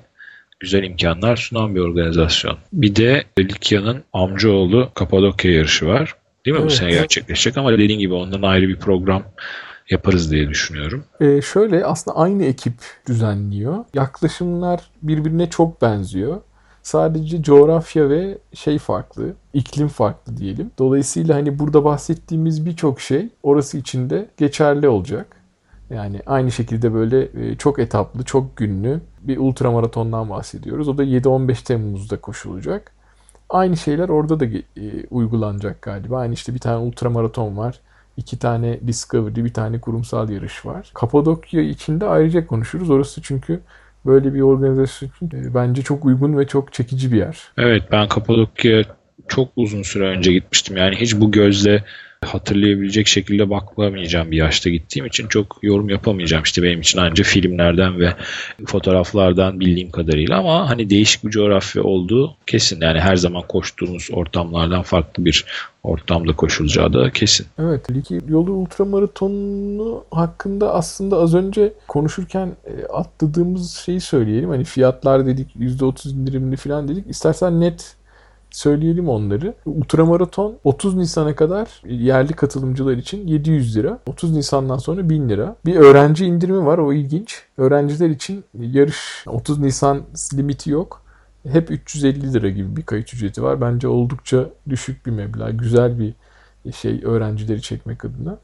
güzel 0.60 0.84
imkanlar 0.84 1.36
sunan 1.36 1.76
bir 1.76 1.80
organizasyon. 1.80 2.58
Bir 2.74 2.96
de 2.96 3.24
Likya'nın 3.40 4.04
amcaoğlu 4.14 4.92
Kapadokya 4.94 5.52
yarışı 5.52 5.88
var. 5.88 6.16
Değil 6.46 6.58
mi 6.58 6.62
evet. 6.62 6.72
bu 6.72 6.76
sene 6.76 6.92
gerçekleşecek 6.92 7.58
ama 7.58 7.72
dediğin 7.72 8.00
gibi 8.00 8.14
ondan 8.14 8.42
ayrı 8.42 8.68
bir 8.68 8.80
program 8.80 9.24
yaparız 9.90 10.32
diye 10.32 10.50
düşünüyorum. 10.50 11.04
Ee, 11.22 11.42
şöyle 11.42 11.86
aslında 11.86 12.18
aynı 12.18 12.44
ekip 12.44 12.74
düzenliyor. 13.08 13.86
Yaklaşımlar 13.94 14.82
birbirine 15.02 15.50
çok 15.50 15.82
benziyor. 15.82 16.42
Sadece 16.84 17.44
coğrafya 17.44 18.10
ve 18.10 18.38
şey 18.54 18.80
farklı, 18.80 19.34
iklim 19.54 19.88
farklı 19.88 20.38
diyelim. 20.38 20.72
Dolayısıyla 20.78 21.36
hani 21.36 21.60
burada 21.60 21.84
bahsettiğimiz 21.84 22.66
birçok 22.66 23.02
şey 23.02 23.30
orası 23.44 23.78
için 23.78 24.10
de 24.10 24.30
geçerli 24.38 24.88
olacak. 24.88 25.36
Yani 25.90 26.22
aynı 26.26 26.52
şekilde 26.52 26.94
böyle 26.94 27.22
e, 27.22 27.58
çok 27.58 27.80
etaplı, 27.80 28.24
çok 28.24 28.58
günlü 28.58 29.02
bir 29.22 29.38
ultramaratondan 29.38 30.30
bahsediyoruz. 30.30 30.88
O 30.88 30.98
da 30.98 31.04
7-15 31.04 31.64
Temmuz'da 31.64 32.22
koşulacak. 32.22 32.92
Aynı 33.50 33.78
şeyler 33.78 34.10
orada 34.10 34.40
da 34.40 34.46
e, 34.46 34.62
uygulanacak 35.12 35.82
galiba. 35.82 36.20
Aynı 36.20 36.34
işte 36.34 36.54
bir 36.54 36.60
tane 36.60 36.78
ultramaraton 36.78 37.58
var 37.58 37.80
iki 38.18 38.40
tane 38.40 38.80
Discovery, 38.88 39.46
bir 39.46 39.54
tane 39.54 39.80
kurumsal 39.80 40.30
yarış 40.30 40.66
var. 40.66 40.92
Kapadokya 40.94 41.62
içinde 41.62 42.06
ayrıca 42.06 42.48
konuşuruz. 42.48 42.90
Orası 42.90 43.22
çünkü 43.22 43.60
böyle 44.06 44.34
bir 44.34 44.42
organizasyon 44.42 45.10
için 45.10 45.38
e, 45.38 45.54
bence 45.54 45.82
çok 45.82 46.06
uygun 46.06 46.38
ve 46.38 46.48
çok 46.48 46.74
çekici 46.74 47.12
bir 47.12 47.18
yer. 47.18 47.38
Evet 47.58 47.84
ben 47.92 48.08
Kapadokya 48.08 48.84
çok 49.28 49.50
uzun 49.56 49.84
süre 49.84 50.04
önce 50.04 50.34
gitmiştim. 50.34 50.78
Yani 50.78 50.96
hiç 50.96 51.16
bu 51.16 51.32
gözle 51.32 51.84
hatırlayabilecek 52.24 53.08
şekilde 53.08 53.50
bakamayacağım 53.50 54.32
bir 54.32 54.38
yaşta 54.38 54.70
gittiğim 54.70 55.06
için 55.06 55.28
çok 55.28 55.60
yorum 55.62 55.90
yapamayacağım. 55.90 56.44
İşte 56.44 56.64
benim 56.64 56.82
için 56.82 57.00
ancak 57.00 57.26
filmlerden 57.26 58.00
ve 58.00 58.14
fotoğraflardan 58.66 59.60
bildiğim 59.60 59.92
kadarıyla 59.92 60.38
ama 60.38 60.70
hani 60.70 60.90
değişik 60.90 61.26
bir 61.26 61.30
coğrafya 61.30 61.84
olduğu 61.84 62.36
kesin. 62.46 62.82
Yani 62.82 63.00
her 63.00 63.16
zaman 63.16 63.44
koştuğumuz 63.48 64.10
ortamlardan 64.14 64.82
farklı 64.82 65.26
bir 65.26 65.46
ortamda 65.84 66.36
koşulacağı 66.36 66.94
da 66.94 67.12
kesin. 67.12 67.46
Evet, 67.60 67.92
Liki 67.92 68.20
yolu 68.28 68.52
ultramaratonu 68.52 70.04
hakkında 70.12 70.74
aslında 70.74 71.18
az 71.18 71.36
önce 71.36 71.74
konuşurken 71.88 72.56
e, 72.66 72.86
atladığımız 72.86 73.72
şeyi 73.72 74.02
söyleyelim. 74.02 74.50
Hani 74.50 74.64
fiyatlar 74.64 75.26
dedik, 75.26 75.56
%30 75.56 76.10
indirimli 76.10 76.56
falan 76.56 76.88
dedik. 76.88 77.06
İstersen 77.10 77.62
net 77.62 77.96
söyleyelim 78.54 79.10
onları. 79.10 79.54
Ultramaraton 79.66 80.56
30 80.64 80.96
Nisan'a 80.96 81.36
kadar 81.36 81.82
yerli 81.86 82.34
katılımcılar 82.34 82.94
için 82.94 83.28
700 83.28 83.78
lira. 83.78 84.00
30 84.08 84.32
Nisan'dan 84.32 84.78
sonra 84.78 85.10
1000 85.10 85.30
lira. 85.30 85.56
Bir 85.66 85.76
öğrenci 85.76 86.26
indirimi 86.26 86.66
var 86.66 86.78
o 86.78 86.94
ilginç. 86.94 87.44
Öğrenciler 87.58 88.10
için 88.10 88.44
yarış 88.60 89.26
30 89.28 89.60
Nisan 89.60 90.02
limiti 90.34 90.70
yok. 90.70 91.02
Hep 91.48 91.72
350 91.72 92.34
lira 92.34 92.50
gibi 92.50 92.76
bir 92.76 92.84
kayıt 92.84 93.14
ücreti 93.14 93.44
var. 93.44 93.62
Bence 93.62 93.88
oldukça 93.88 94.50
düşük 94.70 95.06
bir 95.06 95.12
meblağ. 95.12 95.50
Güzel 95.50 96.00
bir 96.00 96.14
şey 96.74 97.02
öğrencileri 97.04 97.62
çekmek 97.62 98.06
adına. 98.06 98.38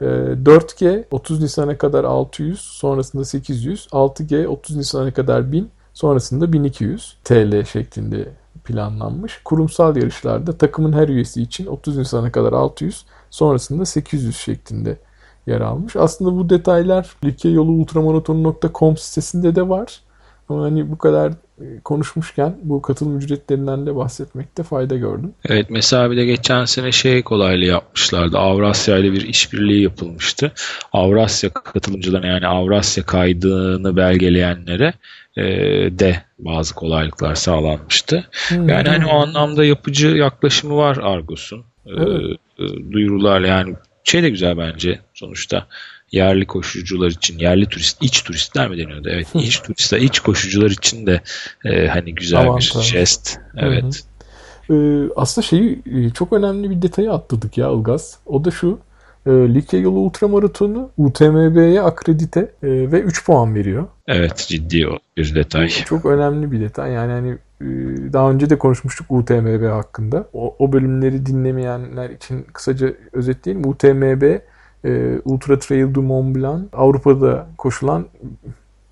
4G 0.00 0.98
ee, 0.98 1.04
30 1.10 1.42
Nisan'a 1.42 1.78
kadar 1.78 2.04
600, 2.04 2.60
sonrasında 2.60 3.24
800. 3.24 3.86
6G 3.92 4.46
30 4.46 4.76
Nisan'a 4.76 5.12
kadar 5.12 5.52
1000, 5.52 5.70
sonrasında 5.94 6.52
1200 6.52 7.16
TL 7.24 7.64
şeklinde 7.64 8.28
planlanmış. 8.64 9.40
Kurumsal 9.44 9.96
yarışlarda 9.96 10.58
takımın 10.58 10.92
her 10.92 11.08
üyesi 11.08 11.42
için 11.42 11.66
30 11.66 11.96
Nisan'a 11.96 12.32
kadar 12.32 12.52
600, 12.52 13.04
sonrasında 13.30 13.84
800 13.84 14.36
şeklinde 14.36 14.98
yer 15.46 15.60
almış. 15.60 15.96
Aslında 15.96 16.36
bu 16.36 16.50
detaylar 16.50 17.16
Likya 17.24 17.50
Yolu 17.50 17.70
Ultramaratonu.com 17.72 18.96
sitesinde 18.96 19.54
de 19.56 19.68
var. 19.68 20.00
Ama 20.48 20.62
hani 20.62 20.90
bu 20.90 20.98
kadar 20.98 21.32
konuşmuşken 21.84 22.56
bu 22.62 22.82
katılım 22.82 23.18
ücretlerinden 23.18 23.86
de 23.86 23.96
bahsetmekte 23.96 24.62
fayda 24.62 24.96
gördüm. 24.96 25.32
Evet 25.48 25.66
mesela 25.70 26.10
bir 26.10 26.16
de 26.16 26.24
geçen 26.24 26.64
sene 26.64 26.92
şey 26.92 27.22
kolaylığı 27.22 27.64
yapmışlardı. 27.64 28.38
Avrasya 28.38 28.98
ile 28.98 29.12
bir 29.12 29.28
işbirliği 29.28 29.82
yapılmıştı. 29.82 30.52
Avrasya 30.92 31.50
katılımcılarına 31.50 32.26
yani 32.26 32.46
Avrasya 32.46 33.06
kaydını 33.06 33.96
belgeleyenlere 33.96 34.92
e, 35.36 35.42
de 35.98 36.22
bazı 36.38 36.74
kolaylıklar 36.74 37.34
sağlanmıştı. 37.34 38.24
Hmm. 38.48 38.68
Yani 38.68 38.88
hani 38.88 39.06
o 39.06 39.14
anlamda 39.14 39.64
yapıcı 39.64 40.08
yaklaşımı 40.08 40.76
var 40.76 40.98
Argos'un. 41.02 41.64
E, 41.86 41.90
evet. 41.96 42.38
E, 42.58 42.92
duyurularla 42.92 43.46
yani 43.46 43.74
şey 44.04 44.22
de 44.22 44.30
güzel 44.30 44.58
bence 44.58 45.00
sonuçta 45.14 45.66
yerli 46.12 46.46
koşucular 46.46 47.10
için 47.10 47.38
yerli 47.38 47.66
turist 47.66 48.02
iç 48.02 48.22
turistler 48.22 48.68
mi 48.68 48.78
deniyordu? 48.78 49.08
Evet 49.12 49.26
iç 49.34 49.60
turistler 49.60 50.00
iç 50.00 50.20
koşucular 50.20 50.70
için 50.70 51.06
de 51.06 51.20
e, 51.64 51.86
hani 51.86 52.14
güzel 52.14 52.40
Avantaj. 52.40 52.76
bir 52.76 52.80
jest. 52.80 53.38
Evet. 53.56 54.04
Ee, 54.70 55.08
aslında 55.16 55.46
şeyi 55.46 55.82
e, 55.86 56.10
çok 56.10 56.32
önemli 56.32 56.70
bir 56.70 56.82
detayı 56.82 57.12
atladık 57.12 57.58
ya 57.58 57.70
Ilgaz. 57.70 58.18
O 58.26 58.44
da 58.44 58.50
şu. 58.50 58.78
E, 59.26 59.30
Likya 59.30 59.80
Yolu 59.80 59.98
Ultramaratonu 59.98 60.90
UTMB'ye 60.96 61.82
akredite 61.82 62.40
e, 62.40 62.68
ve 62.92 63.00
3 63.00 63.26
puan 63.26 63.54
veriyor. 63.54 63.86
Evet 64.08 64.44
ciddi 64.48 64.88
o 64.88 64.98
bir 65.16 65.34
detay. 65.34 65.68
Çok 65.68 66.06
önemli 66.06 66.52
bir 66.52 66.60
detay. 66.60 66.92
Yani 66.92 67.12
hani 67.12 67.30
e, 67.60 67.66
daha 68.12 68.30
önce 68.30 68.50
de 68.50 68.58
konuşmuştuk 68.58 69.06
UTMB 69.10 69.70
hakkında. 69.70 70.28
O, 70.32 70.56
o 70.58 70.72
bölümleri 70.72 71.26
dinlemeyenler 71.26 72.10
için 72.10 72.46
kısaca 72.52 72.92
özetleyelim. 73.12 73.66
UTMB 73.66 74.38
e, 74.84 75.20
Ultra 75.24 75.58
Trail 75.58 75.94
du 75.94 76.02
Mont 76.02 76.36
Blanc 76.36 76.64
Avrupa'da 76.72 77.46
koşulan 77.58 78.06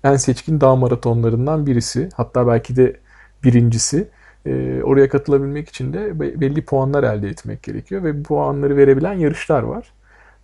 en 0.03 0.15
seçkin 0.15 0.61
dağ 0.61 0.75
maratonlarından 0.75 1.65
birisi. 1.65 2.09
Hatta 2.15 2.47
belki 2.47 2.75
de 2.75 2.97
birincisi. 3.43 4.07
E, 4.45 4.81
oraya 4.83 5.09
katılabilmek 5.09 5.69
için 5.69 5.93
de 5.93 6.19
belli 6.19 6.65
puanlar 6.65 7.03
elde 7.03 7.29
etmek 7.29 7.63
gerekiyor 7.63 8.03
ve 8.03 8.19
bu 8.19 8.23
puanları 8.23 8.77
verebilen 8.77 9.13
yarışlar 9.13 9.63
var. 9.63 9.93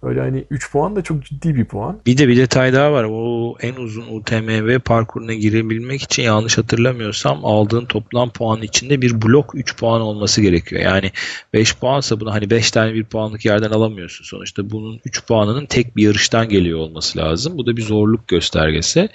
Öyle 0.04 0.22
hani 0.22 0.44
3 0.50 0.72
puan 0.72 0.96
da 0.96 1.02
çok 1.02 1.26
ciddi 1.26 1.56
bir 1.56 1.66
puan. 1.66 2.00
Bir 2.06 2.18
de 2.18 2.28
bir 2.28 2.38
detay 2.38 2.74
daha 2.74 2.92
var. 2.92 3.06
O 3.10 3.56
en 3.62 3.76
uzun 3.76 4.06
UTMB 4.10 4.80
parkuruna 4.80 5.34
girebilmek 5.34 6.02
için 6.02 6.24
yanlış 6.24 6.58
hatırlamıyorsam 6.58 7.46
aldığın 7.46 7.86
toplam 7.86 8.30
puan 8.30 8.62
içinde 8.62 9.02
bir 9.02 9.22
blok 9.22 9.56
3 9.56 9.78
puan 9.78 10.02
olması 10.02 10.42
gerekiyor. 10.42 10.82
Yani 10.82 11.12
5 11.54 11.76
puansa 11.76 12.20
bunu 12.20 12.34
hani 12.34 12.50
5 12.50 12.72
tane 12.72 12.94
bir 12.94 13.04
puanlık 13.04 13.46
yerden 13.46 13.70
alamıyorsun. 13.70 14.26
Sonuçta 14.26 14.70
bunun 14.70 15.00
3 15.06 15.26
puanının 15.26 15.66
tek 15.66 15.96
bir 15.96 16.04
yarıştan 16.04 16.50
geliyor 16.50 16.80
olması 16.80 17.18
lazım. 17.18 17.58
Bu 17.58 17.66
da 17.66 17.78
bir 17.78 17.82
zorluk 17.82 18.28
göstergesi. 18.28 19.10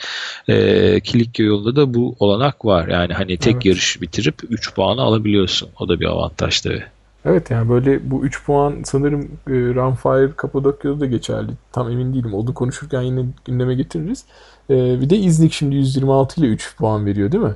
Ee, 0.48 1.00
Kilikya 1.00 1.46
yolunda 1.46 1.76
da 1.76 1.94
bu 1.94 2.16
olanak 2.18 2.64
var. 2.64 2.88
Yani 2.88 3.14
hani 3.14 3.36
tek 3.36 3.54
evet. 3.54 3.66
yarış 3.66 4.00
bitirip 4.00 4.34
3 4.50 4.74
puanı 4.74 5.00
alabiliyorsun. 5.00 5.68
O 5.78 5.88
da 5.88 6.00
bir 6.00 6.06
avantaj 6.06 6.60
tabii. 6.60 6.84
Evet 7.24 7.50
yani 7.50 7.68
böyle 7.68 8.10
bu 8.10 8.24
3 8.24 8.44
puan 8.44 8.74
sanırım 8.84 9.22
e, 9.46 9.52
Runfire 9.52 10.32
Kapadokya'da 10.36 11.00
da 11.00 11.06
geçerli. 11.06 11.50
Tam 11.72 11.90
emin 11.90 12.14
değilim. 12.14 12.34
Onu 12.34 12.54
konuşurken 12.54 13.02
yine 13.02 13.24
gündeme 13.44 13.74
getiririz. 13.74 14.24
E, 14.70 15.00
bir 15.00 15.10
de 15.10 15.16
İznik 15.16 15.52
şimdi 15.52 15.76
126 15.76 16.40
ile 16.40 16.46
3 16.46 16.76
puan 16.76 17.06
veriyor 17.06 17.32
değil 17.32 17.44
mi? 17.44 17.54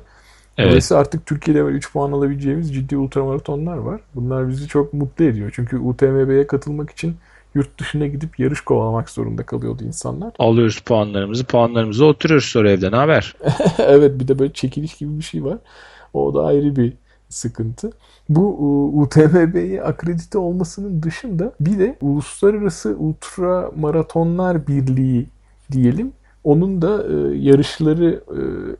Evet. 0.57 0.69
Dolayısıyla 0.69 1.01
artık 1.01 1.25
Türkiye'de 1.25 1.63
böyle 1.63 1.77
3 1.77 1.93
puan 1.93 2.11
alabileceğimiz 2.11 2.73
ciddi 2.73 2.97
ultramaratonlar 2.97 3.77
var. 3.77 4.01
Bunlar 4.15 4.49
bizi 4.49 4.67
çok 4.67 4.93
mutlu 4.93 5.25
ediyor. 5.25 5.51
Çünkü 5.55 5.77
UTMB'ye 5.77 6.47
katılmak 6.47 6.89
için 6.89 7.15
yurt 7.55 7.79
dışına 7.79 8.07
gidip 8.07 8.39
yarış 8.39 8.61
kovalamak 8.61 9.09
zorunda 9.09 9.43
kalıyordu 9.43 9.83
insanlar. 9.83 10.33
Alıyoruz 10.39 10.79
puanlarımızı, 10.79 11.43
puanlarımızı 11.43 12.05
oturuyoruz 12.05 12.47
sonra 12.47 12.71
evde. 12.71 12.91
Ne 12.91 12.95
haber? 12.95 13.35
evet 13.77 14.19
bir 14.19 14.27
de 14.27 14.39
böyle 14.39 14.53
çekiliş 14.53 14.93
gibi 14.93 15.17
bir 15.17 15.23
şey 15.23 15.43
var. 15.43 15.57
O 16.13 16.33
da 16.33 16.45
ayrı 16.45 16.75
bir 16.75 16.93
sıkıntı. 17.29 17.91
Bu 18.29 19.01
UTMB'ye 19.01 19.83
akredite 19.83 20.37
olmasının 20.37 21.03
dışında 21.03 21.53
bir 21.59 21.79
de 21.79 21.97
Uluslararası 22.01 22.95
Ultra 22.99 23.71
Maratonlar 23.75 24.67
Birliği 24.67 25.27
diyelim. 25.71 26.11
Onun 26.43 26.81
da 26.81 27.03
e, 27.07 27.37
yarışları 27.37 28.23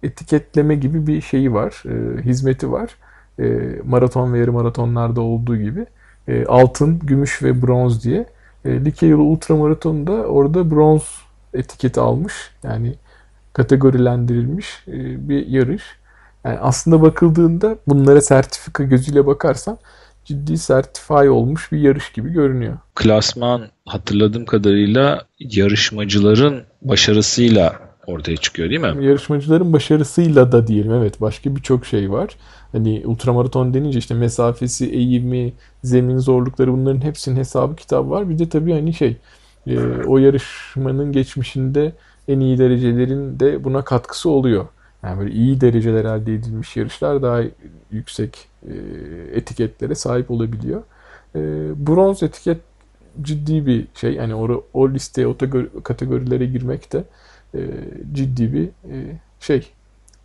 e, 0.04 0.08
etiketleme 0.08 0.76
gibi 0.76 1.08
bir 1.08 1.22
şeyi 1.22 1.54
var, 1.54 1.84
e, 1.86 2.22
hizmeti 2.24 2.72
var. 2.72 2.96
E, 3.40 3.76
maraton 3.86 4.34
ve 4.34 4.40
yarı 4.40 4.54
maratonlarda 4.54 5.22
olduğu 5.22 5.58
gibi. 5.58 5.86
E, 6.28 6.46
altın, 6.46 7.00
gümüş 7.00 7.44
ve 7.44 7.62
bronz 7.62 8.04
diye. 8.04 8.26
E, 8.66 8.86
Likya 8.86 9.10
yolu 9.10 9.24
ultramaratonunda 9.24 10.12
orada 10.12 10.72
bronz 10.72 11.04
etiketi 11.54 12.00
almış. 12.00 12.34
Yani 12.64 12.96
kategorilendirilmiş 13.54 14.84
e, 14.88 15.30
bir 15.30 15.48
yarış. 15.48 15.84
Yani 16.48 16.60
aslında 16.60 17.02
bakıldığında 17.02 17.78
bunlara 17.88 18.22
sertifika 18.22 18.84
gözüyle 18.84 19.26
bakarsan 19.26 19.78
ciddi 20.26 20.58
sertifay 20.58 21.30
olmuş 21.30 21.72
bir 21.72 21.80
yarış 21.80 22.12
gibi 22.12 22.30
görünüyor. 22.30 22.78
Klasman 22.96 23.62
hatırladığım 23.86 24.46
kadarıyla 24.46 25.22
yarışmacıların 25.40 26.64
başarısıyla 26.82 27.76
ortaya 28.08 28.38
çıkıyor 28.38 28.70
değil 28.70 28.82
mi? 28.82 29.06
Yarışmacıların 29.06 29.74
başarısıyla 29.74 30.52
da 30.52 30.68
diyelim 30.68 30.94
evet 30.94 31.22
başka 31.22 31.56
birçok 31.56 31.86
şey 31.86 32.12
var. 32.12 32.36
Hani 32.72 33.04
ultramaraton 33.06 33.74
denince 33.74 34.00
işte 34.00 34.14
mesafesi, 34.14 34.90
eğimi, 34.90 35.54
zemin 35.84 36.18
zorlukları 36.18 36.74
bunların 36.74 37.02
hepsinin 37.02 37.36
hesabı 37.36 37.76
kitabı 37.76 38.10
var. 38.10 38.30
Bir 38.30 38.40
de 38.40 38.50
tabii 38.50 38.74
hani 38.74 38.94
şey 38.94 39.18
e, 39.68 39.80
o 40.08 40.18
yarışmanın 40.18 41.12
geçmişinde 41.12 41.94
en 42.28 42.40
iyi 42.40 42.58
derecelerin 42.58 43.40
de 43.40 43.64
buna 43.64 43.84
katkısı 43.84 44.30
oluyor. 44.30 44.66
Yani 45.04 45.20
böyle 45.20 45.32
iyi 45.32 45.62
dereceler 45.62 46.06
elde 46.06 46.34
edilmiş 46.34 46.78
yarışlar 46.78 47.22
daha 47.22 47.42
yüksek 47.92 48.48
e, 48.68 48.74
etiketlere 49.34 49.96
sahip 49.96 50.32
olabiliyor. 50.32 50.84
E, 51.36 51.40
bronz 51.88 52.24
etiket 52.24 52.58
ciddi 53.22 53.66
bir 53.66 53.88
şey. 53.96 54.14
Yani 54.14 54.36
o, 54.36 54.66
o 54.74 54.90
listeye, 54.90 55.28
o 55.28 55.38
kategorilere 55.84 56.46
girmek 56.46 56.94
de 56.94 57.04
e, 57.56 57.60
ciddi 58.14 58.54
bir 58.54 58.70
şey. 59.40 59.68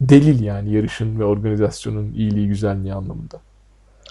Delil 0.00 0.40
yani 0.42 0.72
yarışın 0.72 1.20
ve 1.20 1.24
organizasyonun 1.24 2.12
iyiliği, 2.12 2.48
güzelliği 2.48 2.94
anlamında. 2.94 3.40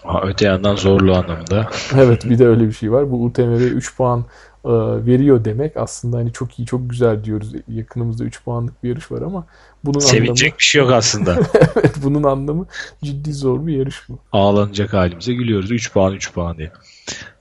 Ha, 0.04 0.22
öte 0.26 0.46
yandan 0.46 0.76
zorluğu 0.76 1.16
anlamında. 1.16 1.70
evet 1.96 2.30
bir 2.30 2.40
de 2.40 2.48
öyle 2.48 2.68
bir 2.68 2.74
şey 2.74 2.92
var. 2.92 3.12
Bu 3.12 3.24
UTMB 3.24 3.62
3 3.62 3.98
puan 3.98 4.26
e, 4.66 4.70
veriyor 5.06 5.46
demek 5.46 5.78
aslında 5.78 6.18
hani 6.18 6.34
çok 6.34 6.60
iyi 6.60 6.66
çok 6.66 6.90
güzel 6.90 7.24
diyoruz. 7.24 7.54
Yakınımızda 7.68 8.24
3 8.24 8.44
puanlık 8.44 8.84
bir 8.84 8.90
yarış 8.90 9.12
var 9.12 9.22
ama 9.22 9.46
bunun 9.84 10.00
Sevinecek 10.00 10.48
anlamı... 10.48 10.58
bir 10.60 10.64
şey 10.64 10.82
yok 10.82 10.92
aslında. 10.92 11.36
evet 11.76 11.96
bunun 12.04 12.24
anlamı 12.24 12.66
ciddi 13.04 13.34
zor 13.34 13.68
bir 13.68 13.78
yarış 13.78 14.10
bu. 14.10 14.20
Ağlanacak 14.32 14.94
halimize 14.94 15.34
gülüyoruz. 15.34 15.72
3 15.72 15.94
puan 15.94 16.14
3 16.14 16.34
puan 16.34 16.58
diye. 16.58 16.72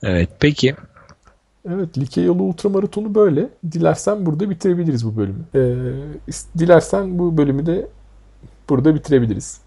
Evet 0.03 0.29
peki. 0.39 0.75
Evet 1.69 1.97
Likya 1.97 2.23
yolu 2.23 2.43
ultramaratonu 2.43 3.15
böyle. 3.15 3.49
Dilersen 3.71 4.25
burada 4.25 4.49
bitirebiliriz 4.49 5.05
bu 5.05 5.17
bölümü. 5.17 5.43
Ee, 5.55 5.75
dilersen 6.57 7.19
bu 7.19 7.37
bölümü 7.37 7.65
de 7.65 7.87
burada 8.69 8.95
bitirebiliriz. 8.95 9.61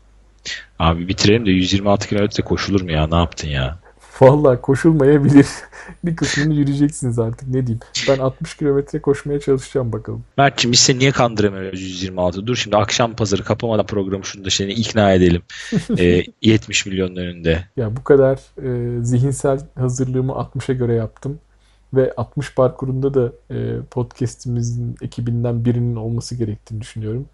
Abi 0.79 1.09
bitirelim 1.09 1.47
de 1.47 1.51
126 1.51 2.09
kilometre 2.09 2.43
koşulur 2.43 2.81
mu 2.81 2.93
ya? 2.93 3.07
Ne 3.07 3.17
yaptın 3.17 3.49
ya? 3.49 3.79
Valla 4.21 4.61
koşulmayabilir. 4.61 5.47
bir 6.05 6.17
kısmını 6.17 6.55
yürüyeceksiniz 6.55 7.19
artık 7.19 7.49
ne 7.49 7.67
diyeyim. 7.67 7.81
Ben 8.09 8.19
60 8.19 8.57
kilometre 8.57 9.01
koşmaya 9.01 9.41
çalışacağım 9.41 9.93
bakalım. 9.93 10.25
Mert'ciğim 10.39 10.73
biz 10.73 10.81
seni 10.81 10.99
niye 10.99 11.11
kandıramıyoruz 11.11 11.81
126? 11.81 12.47
Dur 12.47 12.57
şimdi 12.57 12.77
akşam 12.77 13.17
pazarı 13.17 13.45
kapamadan 13.45 13.87
programı 13.87 14.25
şunu 14.25 14.45
da 14.45 14.51
seni 14.51 14.73
ikna 14.73 15.13
edelim. 15.13 15.43
e, 15.99 16.23
70 16.43 16.87
milyonun 16.87 17.17
önünde. 17.17 17.65
Ya 17.77 17.97
bu 17.97 18.05
kadar 18.05 18.39
e, 18.63 19.03
zihinsel 19.05 19.61
hazırlığımı 19.75 20.33
60'a 20.33 20.75
göre 20.75 20.95
yaptım. 20.95 21.39
Ve 21.95 22.13
60 22.17 22.55
parkurunda 22.55 23.15
da 23.15 23.33
e, 23.51 23.57
podcast'imizin 23.91 24.97
ekibinden 25.03 25.65
birinin 25.65 25.97
olması 25.97 26.35
gerektiğini 26.35 26.81
düşünüyorum. 26.81 27.27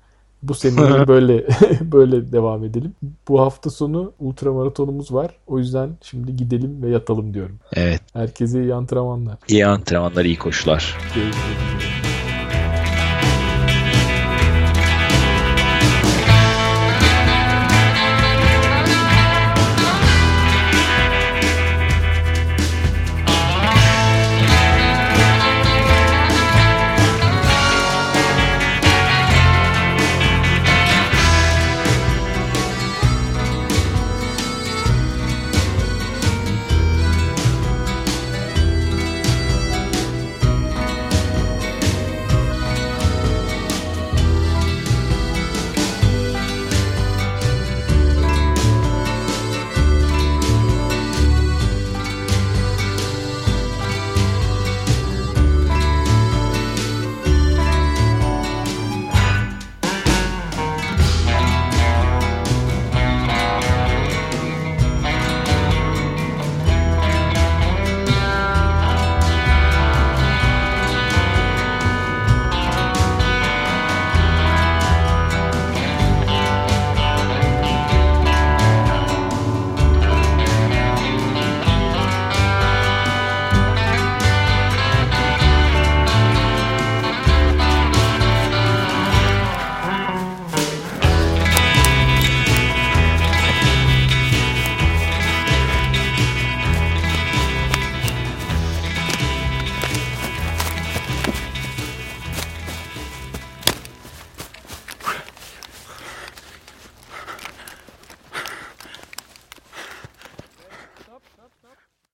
Bu 0.42 0.54
seneyi 0.54 1.08
böyle 1.08 1.46
böyle 1.80 2.32
devam 2.32 2.64
edelim. 2.64 2.94
Bu 3.28 3.40
hafta 3.40 3.70
sonu 3.70 4.12
ultramaratonumuz 4.18 5.12
var. 5.12 5.30
O 5.46 5.58
yüzden 5.58 5.90
şimdi 6.02 6.36
gidelim 6.36 6.82
ve 6.82 6.90
yatalım 6.90 7.34
diyorum. 7.34 7.58
Evet. 7.72 8.00
Herkese 8.12 8.62
iyi 8.62 8.74
antrenmanlar. 8.74 9.38
İyi 9.48 9.66
antrenmanlar, 9.66 10.24
iyi 10.24 10.38
koşular. 10.38 10.98
Görüşürüz. 11.14 11.89